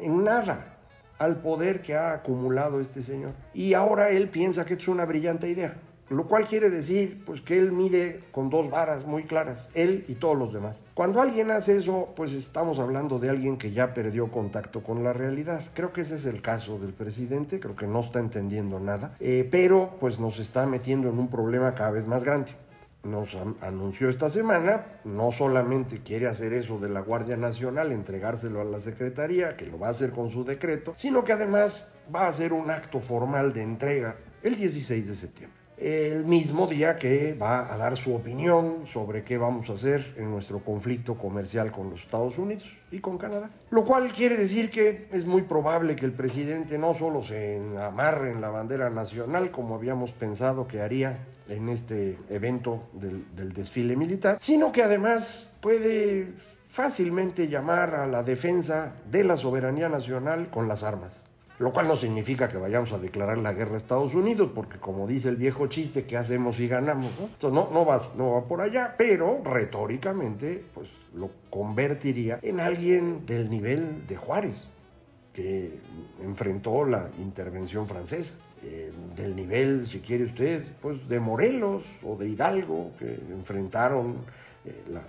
en 0.00 0.24
nada 0.24 0.78
al 1.18 1.40
poder 1.40 1.82
que 1.82 1.94
ha 1.94 2.12
acumulado 2.14 2.80
este 2.80 3.02
señor. 3.02 3.32
Y 3.54 3.74
ahora 3.74 4.10
él 4.10 4.28
piensa 4.28 4.64
que 4.64 4.74
es 4.74 4.88
una 4.88 5.04
brillante 5.04 5.48
idea. 5.48 5.76
Lo 6.08 6.26
cual 6.26 6.46
quiere 6.46 6.68
decir 6.68 7.22
pues 7.24 7.40
que 7.40 7.56
él 7.56 7.72
mide 7.72 8.24
con 8.32 8.50
dos 8.50 8.70
varas 8.70 9.06
muy 9.06 9.24
claras, 9.24 9.70
él 9.74 10.04
y 10.08 10.14
todos 10.14 10.36
los 10.36 10.52
demás. 10.52 10.84
Cuando 10.94 11.22
alguien 11.22 11.50
hace 11.50 11.78
eso, 11.78 12.12
pues 12.14 12.32
estamos 12.32 12.78
hablando 12.78 13.18
de 13.18 13.30
alguien 13.30 13.56
que 13.56 13.72
ya 13.72 13.94
perdió 13.94 14.30
contacto 14.30 14.82
con 14.82 15.04
la 15.04 15.12
realidad. 15.12 15.62
Creo 15.74 15.92
que 15.92 16.02
ese 16.02 16.16
es 16.16 16.26
el 16.26 16.42
caso 16.42 16.78
del 16.78 16.92
presidente, 16.92 17.60
creo 17.60 17.76
que 17.76 17.86
no 17.86 18.00
está 18.00 18.18
entendiendo 18.18 18.78
nada, 18.78 19.16
eh, 19.20 19.48
pero 19.50 19.96
pues 20.00 20.20
nos 20.20 20.38
está 20.38 20.66
metiendo 20.66 21.08
en 21.08 21.18
un 21.18 21.28
problema 21.28 21.74
cada 21.74 21.92
vez 21.92 22.06
más 22.06 22.24
grande 22.24 22.52
nos 23.04 23.34
anunció 23.60 24.08
esta 24.08 24.30
semana, 24.30 24.86
no 25.04 25.32
solamente 25.32 26.02
quiere 26.02 26.28
hacer 26.28 26.52
eso 26.52 26.78
de 26.78 26.88
la 26.88 27.00
Guardia 27.00 27.36
Nacional, 27.36 27.90
entregárselo 27.90 28.60
a 28.60 28.64
la 28.64 28.78
Secretaría, 28.78 29.56
que 29.56 29.66
lo 29.66 29.78
va 29.78 29.88
a 29.88 29.90
hacer 29.90 30.12
con 30.12 30.28
su 30.28 30.44
decreto, 30.44 30.94
sino 30.96 31.24
que 31.24 31.32
además 31.32 31.88
va 32.14 32.22
a 32.22 32.28
hacer 32.28 32.52
un 32.52 32.70
acto 32.70 33.00
formal 33.00 33.52
de 33.52 33.62
entrega 33.62 34.16
el 34.42 34.56
16 34.56 35.08
de 35.08 35.14
septiembre 35.14 35.61
el 35.82 36.24
mismo 36.24 36.68
día 36.68 36.96
que 36.96 37.34
va 37.34 37.72
a 37.72 37.76
dar 37.76 37.96
su 37.96 38.14
opinión 38.14 38.86
sobre 38.86 39.24
qué 39.24 39.36
vamos 39.36 39.68
a 39.68 39.72
hacer 39.72 40.14
en 40.16 40.30
nuestro 40.30 40.60
conflicto 40.60 41.16
comercial 41.16 41.72
con 41.72 41.90
los 41.90 42.02
Estados 42.02 42.38
Unidos 42.38 42.70
y 42.92 43.00
con 43.00 43.18
Canadá. 43.18 43.50
Lo 43.70 43.84
cual 43.84 44.12
quiere 44.12 44.36
decir 44.36 44.70
que 44.70 45.08
es 45.12 45.26
muy 45.26 45.42
probable 45.42 45.96
que 45.96 46.06
el 46.06 46.12
presidente 46.12 46.78
no 46.78 46.94
solo 46.94 47.22
se 47.22 47.60
amarre 47.80 48.30
en 48.30 48.40
la 48.40 48.50
bandera 48.50 48.90
nacional 48.90 49.50
como 49.50 49.74
habíamos 49.74 50.12
pensado 50.12 50.68
que 50.68 50.80
haría 50.80 51.26
en 51.48 51.68
este 51.68 52.16
evento 52.30 52.88
del, 52.92 53.52
desfile 53.52 53.96
militar, 53.96 54.38
sino 54.40 54.70
que 54.70 54.84
además 54.84 55.50
puede 55.60 56.34
fácilmente 56.68 57.48
llamar 57.48 57.96
a 57.96 58.06
la 58.06 58.22
defensa 58.22 58.94
de 59.10 59.24
la 59.24 59.36
soberanía 59.36 59.88
nacional 59.88 60.48
con 60.48 60.68
las 60.68 60.84
armas 60.84 61.22
lo 61.62 61.72
cual 61.72 61.86
no 61.86 61.94
significa 61.94 62.48
que 62.48 62.58
vayamos 62.58 62.92
a 62.92 62.98
declarar 62.98 63.38
la 63.38 63.52
guerra 63.52 63.74
a 63.74 63.76
Estados 63.76 64.14
Unidos, 64.14 64.50
porque 64.52 64.78
como 64.78 65.06
dice 65.06 65.28
el 65.28 65.36
viejo 65.36 65.68
chiste, 65.68 66.04
¿qué 66.06 66.16
hacemos 66.16 66.56
si 66.56 66.66
ganamos? 66.66 67.12
¿no? 67.20 67.26
Entonces 67.26 67.52
no, 67.52 67.70
no, 67.72 67.86
va, 67.86 68.00
no 68.16 68.32
va 68.32 68.44
por 68.48 68.60
allá, 68.60 68.96
pero 68.98 69.40
retóricamente 69.44 70.64
pues 70.74 70.88
lo 71.14 71.30
convertiría 71.50 72.40
en 72.42 72.58
alguien 72.58 73.24
del 73.26 73.48
nivel 73.48 74.08
de 74.08 74.16
Juárez, 74.16 74.70
que 75.32 75.78
enfrentó 76.20 76.84
la 76.84 77.10
intervención 77.18 77.86
francesa. 77.86 78.34
Eh, 78.64 78.92
del 79.16 79.34
nivel, 79.34 79.86
si 79.88 80.00
quiere 80.00 80.24
usted, 80.24 80.64
pues 80.80 81.08
de 81.08 81.18
Morelos 81.20 81.84
o 82.04 82.16
de 82.16 82.28
Hidalgo, 82.28 82.92
que 82.98 83.20
enfrentaron 83.30 84.16
eh, 84.64 84.82
la 84.90 85.02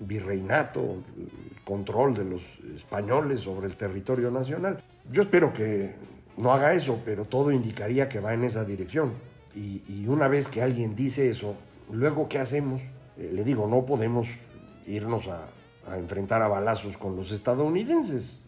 virreinato, 0.00 1.02
el 1.16 1.62
control 1.64 2.14
de 2.14 2.24
los 2.24 2.42
españoles 2.76 3.42
sobre 3.42 3.66
el 3.66 3.76
territorio 3.76 4.30
nacional. 4.30 4.82
Yo 5.10 5.22
espero 5.22 5.52
que 5.52 5.94
no 6.36 6.52
haga 6.52 6.74
eso, 6.74 7.00
pero 7.04 7.24
todo 7.24 7.50
indicaría 7.52 8.08
que 8.08 8.20
va 8.20 8.34
en 8.34 8.44
esa 8.44 8.64
dirección. 8.64 9.14
Y, 9.54 10.06
una 10.06 10.28
vez 10.28 10.48
que 10.48 10.62
alguien 10.62 10.94
dice 10.94 11.30
eso, 11.30 11.56
luego 11.90 12.28
¿qué 12.28 12.38
hacemos? 12.38 12.80
Eh, 13.18 13.30
le 13.32 13.42
digo, 13.42 13.66
no 13.66 13.84
podemos 13.84 14.28
irnos 14.86 15.26
a 15.26 15.48
enfrentar 15.96 16.42
a 16.42 16.48
balazos 16.48 16.96
con 16.96 17.16
los 17.16 17.32
estadounidenses 17.32 18.40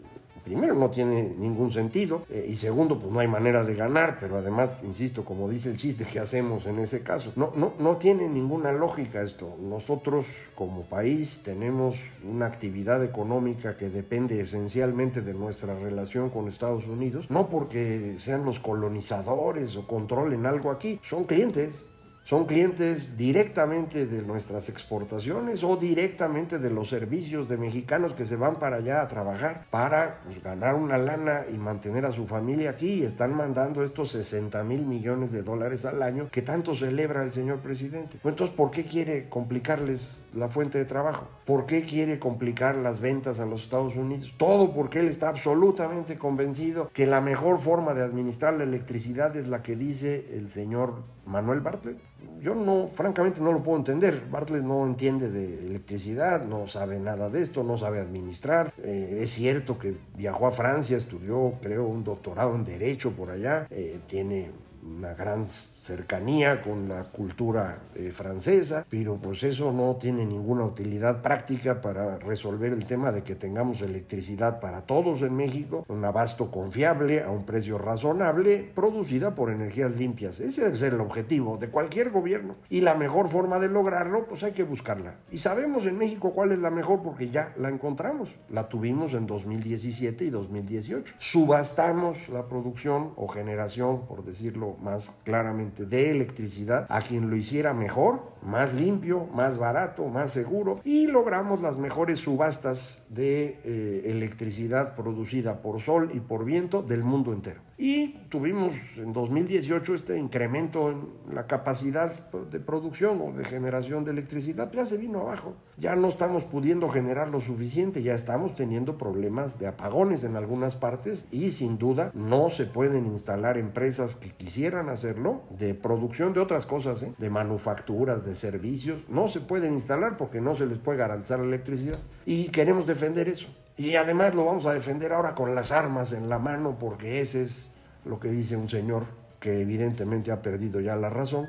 primero 0.44 0.74
no 0.74 0.90
tiene 0.90 1.34
ningún 1.38 1.70
sentido 1.70 2.22
eh, 2.30 2.46
y 2.48 2.56
segundo 2.56 2.98
pues 2.98 3.12
no 3.12 3.20
hay 3.20 3.28
manera 3.28 3.64
de 3.64 3.74
ganar, 3.74 4.18
pero 4.20 4.36
además, 4.36 4.82
insisto, 4.84 5.24
como 5.24 5.48
dice 5.48 5.70
el 5.70 5.76
chiste, 5.76 6.06
¿qué 6.10 6.18
hacemos 6.18 6.66
en 6.66 6.78
ese 6.78 7.02
caso? 7.02 7.32
No, 7.36 7.52
no, 7.56 7.74
no 7.78 7.96
tiene 7.96 8.28
ninguna 8.28 8.72
lógica 8.72 9.22
esto. 9.22 9.56
Nosotros 9.60 10.26
como 10.54 10.82
país 10.82 11.42
tenemos 11.44 11.96
una 12.28 12.46
actividad 12.46 13.04
económica 13.04 13.76
que 13.76 13.90
depende 13.90 14.40
esencialmente 14.40 15.22
de 15.22 15.34
nuestra 15.34 15.78
relación 15.78 16.30
con 16.30 16.48
Estados 16.48 16.86
Unidos, 16.86 17.26
no 17.30 17.48
porque 17.48 18.16
sean 18.18 18.44
los 18.44 18.60
colonizadores 18.60 19.76
o 19.76 19.86
controlen 19.86 20.46
algo 20.46 20.70
aquí, 20.70 21.00
son 21.02 21.24
clientes, 21.24 21.86
son 22.24 22.46
clientes 22.46 23.16
directamente 23.16 24.06
de 24.06 24.22
nuestras 24.22 24.68
exportaciones 24.68 25.64
o 25.64 25.76
directamente 25.76 26.58
de 26.58 26.70
los 26.70 26.88
servicios 26.88 27.48
de 27.48 27.56
mexicanos 27.56 28.14
que 28.14 28.24
se 28.24 28.36
van 28.36 28.56
para 28.56 28.76
allá 28.76 29.02
a 29.02 29.08
trabajar 29.08 29.66
para 29.70 30.20
pues, 30.24 30.42
ganar 30.42 30.76
una 30.76 30.98
lana 30.98 31.42
y 31.52 31.58
mantener 31.58 32.06
a 32.06 32.12
su 32.12 32.26
familia 32.26 32.70
aquí 32.70 32.94
y 32.94 33.02
están 33.02 33.34
mandando 33.34 33.82
estos 33.82 34.12
60 34.12 34.62
mil 34.62 34.86
millones 34.86 35.32
de 35.32 35.42
dólares 35.42 35.84
al 35.84 36.00
año 36.02 36.28
que 36.30 36.42
tanto 36.42 36.74
celebra 36.74 37.24
el 37.24 37.32
señor 37.32 37.58
presidente. 37.58 38.18
Entonces, 38.22 38.54
¿por 38.54 38.70
qué 38.70 38.84
quiere 38.84 39.28
complicarles 39.28 40.20
la 40.32 40.48
fuente 40.48 40.78
de 40.78 40.84
trabajo? 40.84 41.26
¿Por 41.44 41.66
qué 41.66 41.82
quiere 41.82 42.20
complicar 42.20 42.76
las 42.76 43.00
ventas 43.00 43.40
a 43.40 43.46
los 43.46 43.64
Estados 43.64 43.96
Unidos? 43.96 44.32
Todo 44.36 44.72
porque 44.72 45.00
él 45.00 45.08
está 45.08 45.28
absolutamente 45.28 46.18
convencido 46.18 46.88
que 46.92 47.06
la 47.06 47.20
mejor 47.20 47.58
forma 47.58 47.94
de 47.94 48.02
administrar 48.02 48.54
la 48.54 48.64
electricidad 48.64 49.36
es 49.36 49.48
la 49.48 49.62
que 49.62 49.74
dice 49.74 50.36
el 50.36 50.50
señor 50.50 51.02
Manuel 51.26 51.60
Bartlett 51.60 52.11
yo 52.40 52.54
no, 52.54 52.88
francamente 52.88 53.40
no 53.40 53.52
lo 53.52 53.62
puedo 53.62 53.78
entender. 53.78 54.24
Bartlett 54.30 54.64
no 54.64 54.84
entiende 54.84 55.30
de 55.30 55.66
electricidad, 55.66 56.44
no 56.44 56.66
sabe 56.66 56.98
nada 56.98 57.30
de 57.30 57.42
esto, 57.42 57.62
no 57.62 57.78
sabe 57.78 58.00
administrar. 58.00 58.74
Eh, 58.78 59.20
es 59.22 59.30
cierto 59.30 59.78
que 59.78 59.96
viajó 60.16 60.46
a 60.46 60.50
Francia, 60.50 60.96
estudió, 60.96 61.54
creo, 61.62 61.86
un 61.86 62.02
doctorado 62.02 62.54
en 62.54 62.64
Derecho 62.64 63.12
por 63.12 63.30
allá, 63.30 63.66
eh, 63.70 64.00
tiene 64.08 64.50
una 64.82 65.14
gran 65.14 65.44
cercanía 65.82 66.60
con 66.60 66.88
la 66.88 67.02
cultura 67.02 67.80
eh, 67.96 68.12
francesa, 68.14 68.86
pero 68.88 69.16
pues 69.16 69.42
eso 69.42 69.72
no 69.72 69.96
tiene 69.96 70.24
ninguna 70.24 70.64
utilidad 70.64 71.22
práctica 71.22 71.80
para 71.80 72.18
resolver 72.18 72.72
el 72.72 72.84
tema 72.84 73.10
de 73.10 73.24
que 73.24 73.34
tengamos 73.34 73.80
electricidad 73.80 74.60
para 74.60 74.82
todos 74.82 75.22
en 75.22 75.34
México, 75.34 75.84
un 75.88 76.04
abasto 76.04 76.52
confiable 76.52 77.24
a 77.24 77.30
un 77.30 77.44
precio 77.44 77.78
razonable, 77.78 78.70
producida 78.74 79.34
por 79.34 79.50
energías 79.50 79.90
limpias. 79.96 80.38
Ese 80.38 80.62
debe 80.62 80.76
ser 80.76 80.94
el 80.94 81.00
objetivo 81.00 81.56
de 81.56 81.68
cualquier 81.68 82.10
gobierno. 82.10 82.54
Y 82.68 82.82
la 82.82 82.94
mejor 82.94 83.28
forma 83.28 83.58
de 83.58 83.68
lograrlo, 83.68 84.26
pues 84.26 84.44
hay 84.44 84.52
que 84.52 84.62
buscarla. 84.62 85.16
Y 85.32 85.38
sabemos 85.38 85.84
en 85.84 85.98
México 85.98 86.32
cuál 86.32 86.52
es 86.52 86.58
la 86.60 86.70
mejor 86.70 87.02
porque 87.02 87.30
ya 87.30 87.52
la 87.56 87.68
encontramos. 87.68 88.32
La 88.48 88.68
tuvimos 88.68 89.14
en 89.14 89.26
2017 89.26 90.26
y 90.26 90.30
2018. 90.30 91.14
Subastamos 91.18 92.28
la 92.28 92.46
producción 92.46 93.10
o 93.16 93.26
generación, 93.26 94.06
por 94.06 94.24
decirlo 94.24 94.76
más 94.80 95.12
claramente, 95.24 95.71
de 95.76 96.10
electricidad 96.10 96.86
a 96.88 97.00
quien 97.00 97.30
lo 97.30 97.36
hiciera 97.36 97.74
mejor, 97.74 98.32
más 98.42 98.72
limpio, 98.74 99.26
más 99.34 99.58
barato, 99.58 100.06
más 100.06 100.30
seguro 100.30 100.80
y 100.84 101.06
logramos 101.06 101.60
las 101.60 101.76
mejores 101.76 102.18
subastas 102.18 103.04
de 103.08 103.58
eh, 103.64 104.02
electricidad 104.06 104.94
producida 104.94 105.62
por 105.62 105.80
sol 105.80 106.10
y 106.12 106.20
por 106.20 106.44
viento 106.44 106.82
del 106.82 107.02
mundo 107.02 107.32
entero. 107.32 107.60
Y 107.84 108.10
tuvimos 108.28 108.74
en 108.96 109.12
2018 109.12 109.96
este 109.96 110.16
incremento 110.16 110.92
en 110.92 111.08
la 111.34 111.48
capacidad 111.48 112.12
de 112.30 112.60
producción 112.60 113.20
o 113.20 113.32
de 113.32 113.44
generación 113.44 114.04
de 114.04 114.12
electricidad, 114.12 114.70
ya 114.70 114.86
se 114.86 114.98
vino 114.98 115.22
abajo. 115.22 115.56
Ya 115.78 115.96
no 115.96 116.08
estamos 116.08 116.44
pudiendo 116.44 116.88
generar 116.88 117.30
lo 117.30 117.40
suficiente, 117.40 118.04
ya 118.04 118.14
estamos 118.14 118.54
teniendo 118.54 118.96
problemas 118.98 119.58
de 119.58 119.66
apagones 119.66 120.22
en 120.22 120.36
algunas 120.36 120.76
partes 120.76 121.26
y 121.32 121.50
sin 121.50 121.76
duda 121.76 122.12
no 122.14 122.50
se 122.50 122.66
pueden 122.66 123.06
instalar 123.06 123.58
empresas 123.58 124.14
que 124.14 124.30
quisieran 124.30 124.88
hacerlo 124.88 125.42
de 125.50 125.74
producción 125.74 126.34
de 126.34 126.38
otras 126.38 126.66
cosas, 126.66 127.02
¿eh? 127.02 127.12
de 127.18 127.30
manufacturas, 127.30 128.24
de 128.24 128.36
servicios, 128.36 129.00
no 129.08 129.26
se 129.26 129.40
pueden 129.40 129.74
instalar 129.74 130.16
porque 130.16 130.40
no 130.40 130.54
se 130.54 130.66
les 130.66 130.78
puede 130.78 130.98
garantizar 130.98 131.40
la 131.40 131.46
electricidad. 131.46 131.98
Y 132.26 132.50
queremos 132.50 132.86
defender 132.86 133.28
eso. 133.28 133.48
Y 133.76 133.96
además 133.96 134.34
lo 134.34 134.44
vamos 134.44 134.66
a 134.66 134.74
defender 134.74 135.12
ahora 135.12 135.34
con 135.34 135.54
las 135.54 135.72
armas 135.72 136.12
en 136.12 136.28
la 136.28 136.38
mano 136.38 136.76
porque 136.78 137.20
ese 137.20 137.42
es 137.42 137.71
lo 138.04 138.20
que 138.20 138.28
dice 138.30 138.56
un 138.56 138.68
señor 138.68 139.06
que 139.40 139.60
evidentemente 139.60 140.30
ha 140.30 140.40
perdido 140.40 140.80
ya 140.80 140.96
la 140.96 141.10
razón 141.10 141.48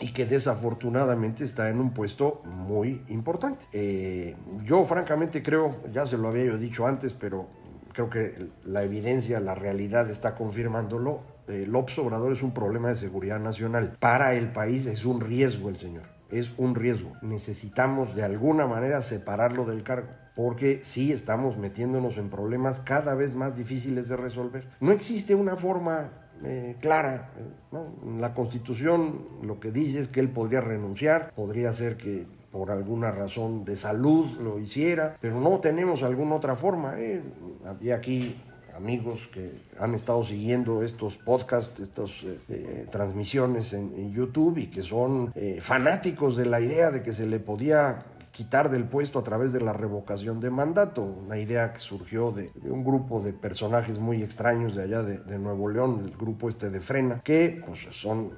y 0.00 0.12
que 0.12 0.26
desafortunadamente 0.26 1.44
está 1.44 1.68
en 1.68 1.80
un 1.80 1.92
puesto 1.92 2.42
muy 2.44 3.02
importante. 3.08 3.64
Eh, 3.72 4.36
yo 4.64 4.84
francamente 4.84 5.42
creo, 5.42 5.76
ya 5.92 6.06
se 6.06 6.18
lo 6.18 6.28
había 6.28 6.46
yo 6.46 6.58
dicho 6.58 6.86
antes, 6.86 7.12
pero 7.12 7.48
creo 7.92 8.10
que 8.10 8.48
la 8.64 8.82
evidencia, 8.82 9.40
la 9.40 9.54
realidad 9.54 10.10
está 10.10 10.34
confirmándolo. 10.34 11.22
López 11.46 11.98
Obrador 11.98 12.32
es 12.32 12.42
un 12.42 12.52
problema 12.52 12.88
de 12.88 12.96
seguridad 12.96 13.38
nacional. 13.38 13.96
Para 14.00 14.34
el 14.34 14.50
país 14.50 14.86
es 14.86 15.04
un 15.04 15.20
riesgo 15.20 15.68
el 15.68 15.78
señor, 15.78 16.04
es 16.40 16.52
un 16.58 16.74
riesgo. 16.74 17.12
Necesitamos 17.22 18.14
de 18.14 18.24
alguna 18.24 18.66
manera 18.66 19.02
separarlo 19.02 19.64
del 19.64 19.82
cargo 19.82 20.08
porque 20.34 20.80
sí 20.82 21.12
estamos 21.12 21.56
metiéndonos 21.56 22.16
en 22.16 22.28
problemas 22.28 22.80
cada 22.80 23.14
vez 23.14 23.34
más 23.34 23.56
difíciles 23.56 24.08
de 24.08 24.16
resolver. 24.16 24.66
No 24.80 24.92
existe 24.92 25.34
una 25.34 25.56
forma 25.56 26.10
eh, 26.44 26.76
clara. 26.80 27.30
¿no? 27.70 27.94
La 28.18 28.34
constitución 28.34 29.26
lo 29.42 29.60
que 29.60 29.70
dice 29.70 30.00
es 30.00 30.08
que 30.08 30.20
él 30.20 30.28
podría 30.28 30.60
renunciar, 30.60 31.32
podría 31.34 31.72
ser 31.72 31.96
que 31.96 32.26
por 32.50 32.70
alguna 32.70 33.10
razón 33.10 33.64
de 33.64 33.76
salud 33.76 34.26
lo 34.40 34.58
hiciera, 34.58 35.16
pero 35.20 35.40
no 35.40 35.60
tenemos 35.60 36.02
alguna 36.02 36.36
otra 36.36 36.56
forma. 36.56 37.00
¿eh? 37.00 37.22
Había 37.64 37.96
aquí 37.96 38.36
amigos 38.76 39.28
que 39.32 39.52
han 39.78 39.94
estado 39.94 40.24
siguiendo 40.24 40.82
estos 40.82 41.16
podcasts, 41.16 41.80
estas 41.80 42.10
eh, 42.48 42.86
transmisiones 42.90 43.72
en, 43.72 44.12
YouTube 44.12 44.58
y 44.58 44.66
que 44.66 44.82
son 44.82 45.32
fanáticos 45.60 46.36
de 46.36 46.46
la 46.46 46.60
idea 46.60 46.90
de 46.90 47.02
que 47.02 47.12
se 47.12 47.26
le 47.26 47.40
podía 47.40 48.04
quitar 48.34 48.68
del 48.68 48.84
puesto 48.84 49.20
a 49.20 49.22
través 49.22 49.52
de 49.52 49.60
la 49.60 49.72
revocación 49.72 50.40
de 50.40 50.50
mandato, 50.50 51.02
una 51.02 51.38
idea 51.38 51.72
que 51.72 51.78
surgió 51.78 52.32
de, 52.32 52.50
de 52.56 52.70
un 52.70 52.84
grupo 52.84 53.20
de 53.20 53.32
personajes 53.32 54.00
muy 54.00 54.22
extraños 54.22 54.74
de 54.74 54.82
allá 54.82 55.04
de, 55.04 55.18
de, 55.18 55.38
Nuevo 55.38 55.68
León, 55.68 56.02
el 56.04 56.16
grupo 56.16 56.48
este 56.48 56.68
de 56.68 56.80
Frena, 56.80 57.20
que 57.22 57.62
pues, 57.64 57.86
son 57.92 58.32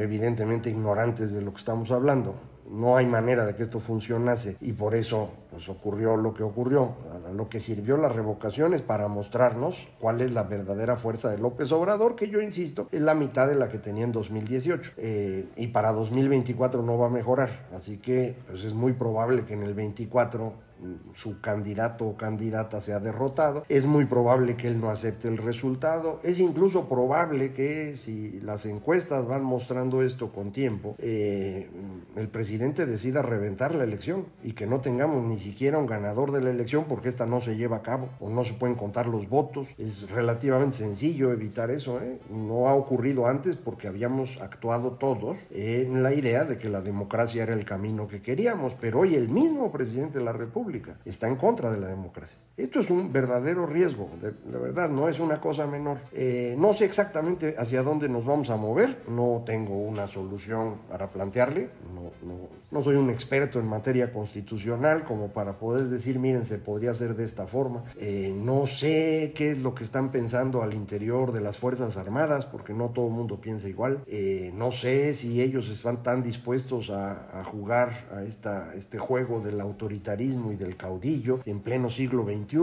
evidentemente 0.00 0.68
ignorantes 0.68 1.32
de 1.32 1.42
lo 1.42 1.52
que 1.52 1.58
estamos 1.58 1.92
hablando. 1.92 2.34
No 2.68 2.96
hay 2.96 3.06
manera 3.06 3.46
de 3.46 3.54
que 3.54 3.62
esto 3.62 3.78
funcionase 3.78 4.56
y 4.60 4.72
por 4.72 4.96
eso 4.96 5.30
pues, 5.50 5.68
ocurrió 5.68 6.16
lo 6.16 6.34
que 6.34 6.42
ocurrió. 6.42 6.94
A 7.26 7.32
lo 7.32 7.48
que 7.48 7.60
sirvió 7.60 7.96
las 7.96 8.14
revocaciones 8.14 8.82
para 8.82 9.08
mostrarnos 9.08 9.88
cuál 9.98 10.20
es 10.20 10.32
la 10.32 10.44
verdadera 10.44 10.96
fuerza 10.96 11.30
de 11.30 11.38
López 11.38 11.70
Obrador, 11.72 12.16
que 12.16 12.28
yo 12.28 12.40
insisto, 12.40 12.88
es 12.90 13.00
la 13.00 13.14
mitad 13.14 13.48
de 13.48 13.56
la 13.56 13.68
que 13.68 13.78
tenía 13.78 14.04
en 14.04 14.12
2018. 14.12 14.92
Eh, 14.96 15.48
y 15.56 15.68
para 15.68 15.92
2024 15.92 16.82
no 16.82 16.98
va 16.98 17.06
a 17.06 17.10
mejorar. 17.10 17.68
Así 17.76 17.98
que 17.98 18.36
pues, 18.48 18.64
es 18.64 18.74
muy 18.74 18.92
probable 18.92 19.44
que 19.44 19.54
en 19.54 19.62
el 19.62 19.74
24 19.74 20.69
su 21.14 21.40
candidato 21.40 22.06
o 22.06 22.16
candidata 22.16 22.80
sea 22.80 23.00
derrotado. 23.00 23.64
Es 23.68 23.86
muy 23.86 24.04
probable 24.04 24.56
que 24.56 24.68
él 24.68 24.80
no 24.80 24.90
acepte 24.90 25.28
el 25.28 25.38
resultado. 25.38 26.20
Es 26.22 26.38
incluso 26.40 26.88
probable 26.88 27.52
que 27.52 27.96
si 27.96 28.40
las 28.40 28.66
encuestas 28.66 29.26
van 29.26 29.42
mostrando 29.42 30.02
esto 30.02 30.32
con 30.32 30.52
tiempo, 30.52 30.94
eh, 30.98 31.68
el 32.16 32.28
presidente 32.28 32.86
decida 32.86 33.22
reventar 33.22 33.74
la 33.74 33.84
elección 33.84 34.26
y 34.42 34.52
que 34.52 34.66
no 34.66 34.80
tengamos 34.80 35.24
ni 35.24 35.38
siquiera 35.38 35.78
un 35.78 35.86
ganador 35.86 36.32
de 36.32 36.40
la 36.40 36.50
elección 36.50 36.84
porque 36.88 37.08
esta 37.08 37.26
no 37.26 37.40
se 37.40 37.56
lleva 37.56 37.78
a 37.78 37.82
cabo 37.82 38.08
o 38.20 38.30
no 38.30 38.44
se 38.44 38.54
pueden 38.54 38.76
contar 38.76 39.06
los 39.06 39.28
votos. 39.28 39.68
Es 39.78 40.08
relativamente 40.10 40.76
sencillo 40.76 41.32
evitar 41.32 41.70
eso. 41.70 42.00
¿eh? 42.00 42.18
No 42.30 42.68
ha 42.68 42.74
ocurrido 42.74 43.26
antes 43.26 43.56
porque 43.56 43.88
habíamos 43.88 44.40
actuado 44.40 44.92
todos 44.92 45.36
en 45.50 46.02
la 46.02 46.14
idea 46.14 46.44
de 46.44 46.58
que 46.58 46.68
la 46.68 46.80
democracia 46.80 47.42
era 47.42 47.54
el 47.54 47.64
camino 47.64 48.08
que 48.08 48.22
queríamos, 48.22 48.74
pero 48.80 49.00
hoy 49.00 49.14
el 49.14 49.28
mismo 49.28 49.70
presidente 49.72 50.18
de 50.18 50.24
la 50.24 50.32
República 50.32 50.69
está 51.04 51.28
en 51.28 51.36
contra 51.36 51.70
de 51.70 51.78
la 51.78 51.88
democracia. 51.88 52.38
Esto 52.56 52.80
es 52.80 52.90
un 52.90 53.12
verdadero 53.12 53.66
riesgo, 53.66 54.10
de, 54.20 54.58
verdad, 54.58 54.90
no 54.90 55.08
es 55.08 55.20
una 55.20 55.40
cosa 55.40 55.66
menor. 55.66 55.98
Eh, 56.12 56.54
no 56.58 56.74
sé 56.74 56.84
exactamente 56.84 57.54
hacia 57.58 57.82
dónde 57.82 58.08
nos 58.08 58.24
vamos 58.24 58.50
a 58.50 58.56
mover, 58.56 59.02
no 59.08 59.42
tengo 59.44 59.76
una 59.76 60.06
solución 60.06 60.76
para 60.88 61.08
plantearle, 61.08 61.70
no, 61.94 62.59
no 62.70 62.82
soy 62.82 62.96
un 62.96 63.10
experto 63.10 63.58
en 63.58 63.66
materia 63.66 64.12
constitucional 64.12 65.04
como 65.04 65.28
para 65.28 65.58
poder 65.58 65.88
decir, 65.88 66.18
miren, 66.18 66.44
se 66.44 66.58
podría 66.58 66.90
hacer 66.92 67.16
de 67.16 67.24
esta 67.24 67.46
forma. 67.46 67.84
Eh, 67.96 68.32
no 68.34 68.66
sé 68.66 69.32
qué 69.34 69.50
es 69.50 69.58
lo 69.58 69.74
que 69.74 69.82
están 69.84 70.10
pensando 70.10 70.62
al 70.62 70.74
interior 70.74 71.32
de 71.32 71.40
las 71.40 71.58
Fuerzas 71.58 71.96
Armadas, 71.96 72.46
porque 72.46 72.72
no 72.72 72.90
todo 72.90 73.08
el 73.08 73.12
mundo 73.12 73.40
piensa 73.40 73.68
igual. 73.68 74.02
Eh, 74.06 74.52
no 74.54 74.70
sé 74.70 75.14
si 75.14 75.42
ellos 75.42 75.68
están 75.68 76.02
tan 76.02 76.22
dispuestos 76.22 76.90
a, 76.90 77.40
a 77.40 77.44
jugar 77.44 78.06
a 78.12 78.22
esta, 78.22 78.74
este 78.74 78.98
juego 78.98 79.40
del 79.40 79.60
autoritarismo 79.60 80.52
y 80.52 80.56
del 80.56 80.76
caudillo 80.76 81.40
en 81.44 81.60
pleno 81.60 81.90
siglo 81.90 82.24
XXI, 82.24 82.58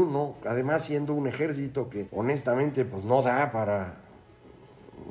además 0.48 0.86
siendo 0.86 1.13
un 1.13 1.28
ejército 1.28 1.89
que 1.89 2.08
honestamente 2.12 2.86
pues 2.86 3.04
no 3.04 3.22
da 3.22 3.52
para 3.52 3.96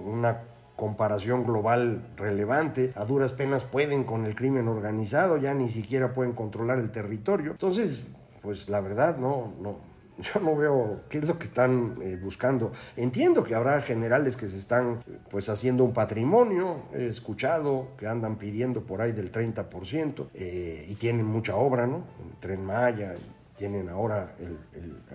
una 0.05 0.56
comparación 0.77 1.45
global 1.45 2.07
relevante, 2.17 2.93
a 2.95 3.05
duras 3.05 3.33
penas 3.33 3.65
pueden 3.65 4.05
con 4.05 4.27
el 4.27 4.35
crimen 4.35 4.69
organizado, 4.69 5.39
ya 5.39 5.55
ni 5.55 5.69
siquiera 5.69 6.13
pueden 6.13 6.33
controlar 6.33 6.79
el 6.79 6.91
territorio. 6.91 7.53
Entonces, 7.53 8.03
pues 8.43 8.69
la 8.69 8.81
verdad 8.81 9.17
no, 9.17 9.55
no, 9.61 9.79
yo 10.19 10.41
no 10.41 10.57
veo 10.57 11.01
qué 11.09 11.19
es 11.19 11.25
lo 11.25 11.39
que 11.39 11.45
están 11.45 11.99
eh, 12.03 12.19
buscando. 12.23 12.73
Entiendo 12.97 13.43
que 13.43 13.55
habrá 13.55 13.83
generales 13.83 14.37
que 14.37 14.49
se 14.49 14.59
están 14.59 15.03
pues 15.31 15.49
haciendo 15.49 15.85
un 15.85 15.93
patrimonio, 15.93 16.83
he 16.95 17.07
escuchado 17.07 17.89
que 17.99 18.07
andan 18.07 18.37
pidiendo 18.37 18.83
por 18.83 19.01
ahí 19.01 19.13
del 19.13 19.33
30% 19.33 20.29
eh, 20.35 20.87
y 20.89 20.95
tienen 20.97 21.27
mucha 21.27 21.57
obra, 21.57 21.87
¿no? 21.87 22.05
El 22.25 22.39
Tren 22.41 22.65
Maya, 22.65 23.15
tienen 23.57 23.89
ahora 23.89 24.35
el, 24.39 24.59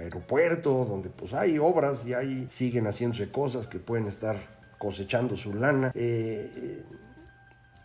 aeropuerto, 0.02 0.86
donde 0.86 1.10
pues 1.10 1.34
hay 1.34 1.60
obras 1.60 2.06
y 2.06 2.14
ahí 2.14 2.48
siguen 2.50 2.86
haciéndose 2.86 3.30
cosas 3.30 3.68
que 3.68 3.78
pueden 3.78 4.08
estar 4.08 4.61
cosechando 4.82 5.38
su 5.38 5.54
lana. 5.54 5.92
Eh, 5.94 6.84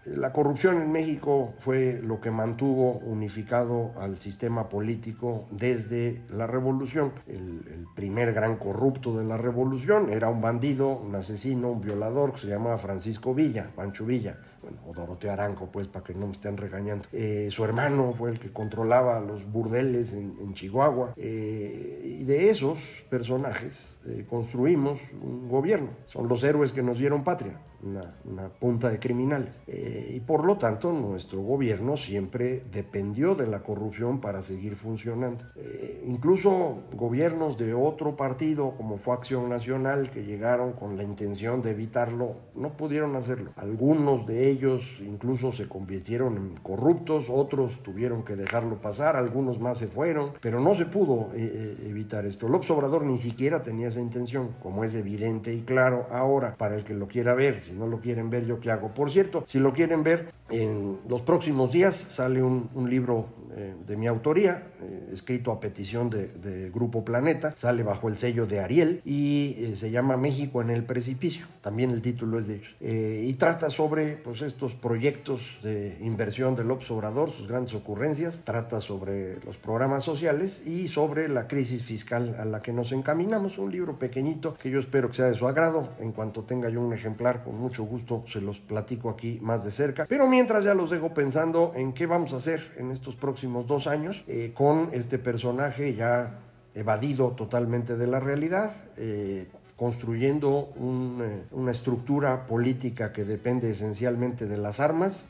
la 0.07 0.33
corrupción 0.33 0.81
en 0.81 0.91
México 0.91 1.53
fue 1.59 2.01
lo 2.03 2.21
que 2.23 2.31
mantuvo 2.31 2.93
unificado 2.93 3.93
al 4.01 4.19
sistema 4.19 4.69
político 4.71 5.47
desde 5.51 6.23
la 6.31 6.47
revolución. 6.47 7.13
El, 7.27 7.67
el, 7.69 7.87
primer 7.95 8.33
gran 8.33 8.57
corrupto 8.57 9.19
de 9.19 9.25
la 9.25 9.37
revolución 9.37 10.11
era 10.11 10.31
un 10.31 10.41
bandido, 10.41 10.89
un 10.97 11.15
asesino, 11.15 11.73
un 11.73 11.81
violador 11.83 12.33
que 12.33 12.39
se 12.39 12.47
llamaba 12.47 12.79
Francisco 12.79 13.35
Villa, 13.35 13.71
Pancho 13.77 14.07
Villa. 14.07 14.39
O 14.87 14.93
Doroteo 14.93 15.33
Aranco, 15.33 15.69
pues, 15.71 15.87
para 15.89 16.05
que 16.05 16.15
no 16.15 16.27
me 16.27 16.33
estén 16.33 16.57
regañando. 16.57 17.07
Eh, 17.13 17.49
su 17.51 17.65
hermano 17.65 18.13
fue 18.13 18.31
el 18.31 18.39
que 18.39 18.53
controlaba 18.53 19.21
los 19.21 19.51
burdeles 19.51 20.13
en, 20.13 20.37
en 20.41 20.55
Chihuahua. 20.55 21.15
Eh, 21.17 22.19
y 22.21 22.25
de 22.25 22.51
esos 22.51 22.79
personajes 23.09 23.97
eh, 24.07 24.25
construimos 24.29 25.01
un 25.21 25.49
gobierno. 25.49 25.91
Son 26.07 26.29
los 26.29 26.43
héroes 26.45 26.73
que 26.73 26.83
nos 26.83 26.99
dieron 26.99 27.25
patria 27.25 27.61
una, 27.87 28.15
una 28.25 28.49
punta 28.49 28.91
de 28.91 28.99
criminales. 28.99 29.63
Eh, 29.67 30.13
y 30.17 30.21
por 30.21 30.45
lo 30.45 30.57
tanto, 30.59 30.93
nuestro 30.93 31.41
gobierno 31.41 31.97
siempre 31.97 32.63
dependió 32.73 33.35
de 33.35 33.47
la 33.47 33.63
corrupción 33.63 34.21
para 34.21 34.43
seguir 34.43 34.77
funcionando. 34.77 35.45
Eh, 35.57 36.05
incluso 36.07 36.83
gobiernos 36.93 37.57
de 37.57 37.75
otro 37.75 38.17
partido, 38.17 38.75
como 38.77 38.99
fue 38.99 39.15
Acción 39.15 39.49
Nacional, 39.49 40.11
que 40.11 40.25
llegaron 40.25 40.73
con 40.73 40.97
la 40.97 41.03
intención 41.03 41.63
de 41.63 41.71
evitarlo, 41.71 42.37
no 42.55 42.77
pudieron 42.77 43.17
hacerlo. 43.17 43.53
Algunos 43.57 44.27
de 44.27 44.51
ellos 44.51 44.83
incluso 45.01 45.53
se 45.53 45.69
convirtieron 45.69 46.37
en 46.37 46.57
corruptos, 46.57 47.27
otros 47.31 47.83
tuvieron 47.83 48.25
que 48.25 48.37
dejarlo 48.37 48.81
pasar, 48.81 49.17
algunos 49.17 49.61
más 49.61 49.79
se 49.79 49.87
fueron, 49.87 50.33
pero 50.41 50.61
no 50.61 50.75
se 50.75 50.87
pudo 50.87 51.31
eh, 51.35 51.77
evitar 51.87 52.27
esto. 52.27 52.49
López 52.49 52.71
Obrador 52.71 53.05
ni 53.05 53.19
siquiera 53.19 53.63
tenía 53.63 53.89
esa 53.89 54.01
intención, 54.01 54.51
como 54.63 54.85
es 54.85 54.95
evidente 54.95 55.53
y 55.53 55.63
claro 55.63 56.07
ahora 56.11 56.57
para 56.57 56.75
el 56.75 56.85
que 56.85 56.95
lo 56.95 57.09
quiera 57.09 57.35
ver. 57.35 57.61
Si 57.61 57.73
no 57.77 57.87
lo 57.87 58.01
quieren 58.01 58.31
ver, 58.31 58.47
¿yo 58.47 58.61
qué 58.61 58.71
hago? 58.71 58.93
Por 58.93 59.11
cierto, 59.11 59.45
si 59.47 59.59
lo 59.59 59.73
quieren 59.73 60.03
ver, 60.03 60.33
en 60.51 60.99
los 61.09 61.23
próximos 61.23 61.73
días 61.73 61.97
sale 61.97 62.43
un, 62.43 62.69
libro 62.89 63.27
eh, 63.57 63.75
de 63.87 63.97
mi 63.97 64.07
autoría, 64.07 64.67
eh, 64.83 65.09
escrito 65.13 65.51
a 65.51 65.61
petición 65.61 66.11
de, 66.11 66.71
Grupo 66.75 67.07
Planeta, 67.07 67.55
sale 67.57 67.83
bajo 67.83 68.09
el 68.09 68.19
sello 68.19 68.47
de 68.47 68.61
Ariel 68.61 69.01
y 69.05 69.55
eh, 69.59 69.77
se 69.77 69.91
llama 69.91 70.19
México 70.19 70.61
en 70.61 70.69
el 70.69 70.85
precipicio, 70.85 71.47
también 71.63 71.91
el 71.91 72.03
título 72.03 72.39
es 72.39 72.47
de 72.47 72.57
ellos, 72.57 72.75
y 72.81 73.33
trata 73.35 73.71
sobre 73.71 74.17
pues, 74.17 74.43
estos 74.43 74.75
proyectos 74.75 75.59
de 75.63 75.97
inversión 76.03 76.55
del 76.55 76.71
Obrador, 76.71 77.31
sus 77.31 77.49
grandes 77.49 77.73
ocurrencias, 77.73 78.43
trata 78.45 78.83
sobre 78.83 79.41
los 79.45 79.57
programas 79.57 80.05
sociales 80.05 80.67
y 80.67 80.89
sobre 80.89 81.29
la 81.29 81.49
crisis 81.49 81.83
fiscal 81.83 82.37
a 82.39 82.45
la 82.45 82.61
que 82.61 82.75
nos 82.75 82.93
encaminamos, 82.93 83.57
un 83.57 83.73
libro 83.73 83.99
pequeñito 83.99 84.55
que 84.55 84.69
yo 84.69 84.79
espero 84.79 85.09
que 85.09 85.17
sea 85.17 85.27
de 85.27 85.35
su 85.35 85.49
agrado, 85.49 85.89
en 85.99 86.13
cuanto 86.13 86.43
tenga 86.43 86.69
yo 86.69 86.83
un 86.83 86.93
ejemplar, 86.93 87.43
con 87.43 87.59
mucho 87.59 87.85
gusto 87.85 88.25
se 88.29 88.43
los 88.43 88.59
platico 88.59 89.09
aquí 89.09 89.39
más 89.41 89.65
de 89.65 89.71
cerca, 89.71 90.05
pero 90.07 90.27
mientras 90.27 90.63
ya 90.63 90.75
los 90.75 90.91
dejo 90.91 91.15
pensando 91.15 91.73
en 91.75 91.95
qué 91.95 92.05
vamos 92.07 92.35
a 92.35 92.37
hacer 92.37 92.75
en 92.77 92.91
estos 92.91 93.17
próximos 93.17 93.46
dos 93.67 93.87
años 93.87 94.25
eh, 94.27 94.53
con 94.55 94.91
este 94.93 95.19
personaje 95.19 95.95
ya 95.95 96.41
evadido 96.75 97.31
totalmente 97.31 97.97
de 97.97 98.07
la 98.07 98.21
realidad, 98.21 98.73
eh, 98.99 99.49
construyendo 99.77 100.71
eh, 100.75 101.43
una 101.53 101.71
estructura 101.71 102.47
política 102.47 103.13
que 103.13 103.25
depende 103.25 103.71
esencialmente 103.71 104.47
de 104.47 104.57
las 104.57 104.81
armas, 104.81 105.29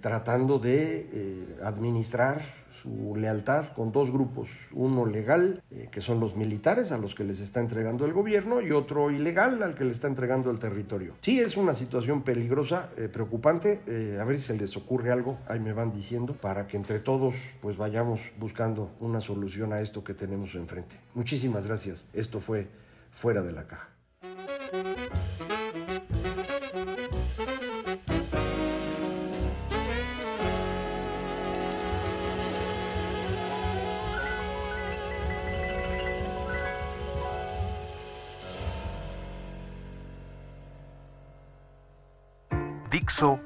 tratando 0.00 0.58
de 0.58 1.56
administrar 1.62 2.40
su 2.80 3.14
lealtad 3.16 3.68
con 3.74 3.92
dos 3.92 4.10
grupos, 4.10 4.48
uno 4.72 5.04
legal, 5.04 5.62
eh, 5.70 5.88
que 5.90 6.00
son 6.00 6.18
los 6.18 6.34
militares 6.36 6.92
a 6.92 6.98
los 6.98 7.14
que 7.14 7.24
les 7.24 7.40
está 7.40 7.60
entregando 7.60 8.06
el 8.06 8.12
gobierno, 8.12 8.62
y 8.62 8.70
otro 8.70 9.10
ilegal 9.10 9.62
al 9.62 9.74
que 9.74 9.84
le 9.84 9.90
está 9.90 10.06
entregando 10.06 10.50
el 10.50 10.58
territorio. 10.58 11.14
Sí 11.20 11.40
es 11.40 11.56
una 11.56 11.74
situación 11.74 12.22
peligrosa, 12.22 12.88
eh, 12.96 13.08
preocupante, 13.08 13.80
eh, 13.86 14.18
a 14.20 14.24
ver 14.24 14.38
si 14.38 14.46
se 14.46 14.56
les 14.56 14.76
ocurre 14.76 15.10
algo, 15.10 15.38
ahí 15.46 15.60
me 15.60 15.72
van 15.72 15.92
diciendo, 15.92 16.34
para 16.34 16.66
que 16.66 16.76
entre 16.76 17.00
todos 17.00 17.34
pues 17.60 17.76
vayamos 17.76 18.20
buscando 18.38 18.90
una 19.00 19.20
solución 19.20 19.72
a 19.72 19.80
esto 19.80 20.02
que 20.02 20.14
tenemos 20.14 20.54
enfrente. 20.54 20.96
Muchísimas 21.14 21.66
gracias, 21.66 22.08
esto 22.14 22.40
fue 22.40 22.68
Fuera 23.10 23.42
de 23.42 23.52
la 23.52 23.66
Caja. 23.66 23.90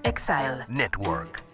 Exile 0.05 0.65
Network. 0.69 1.54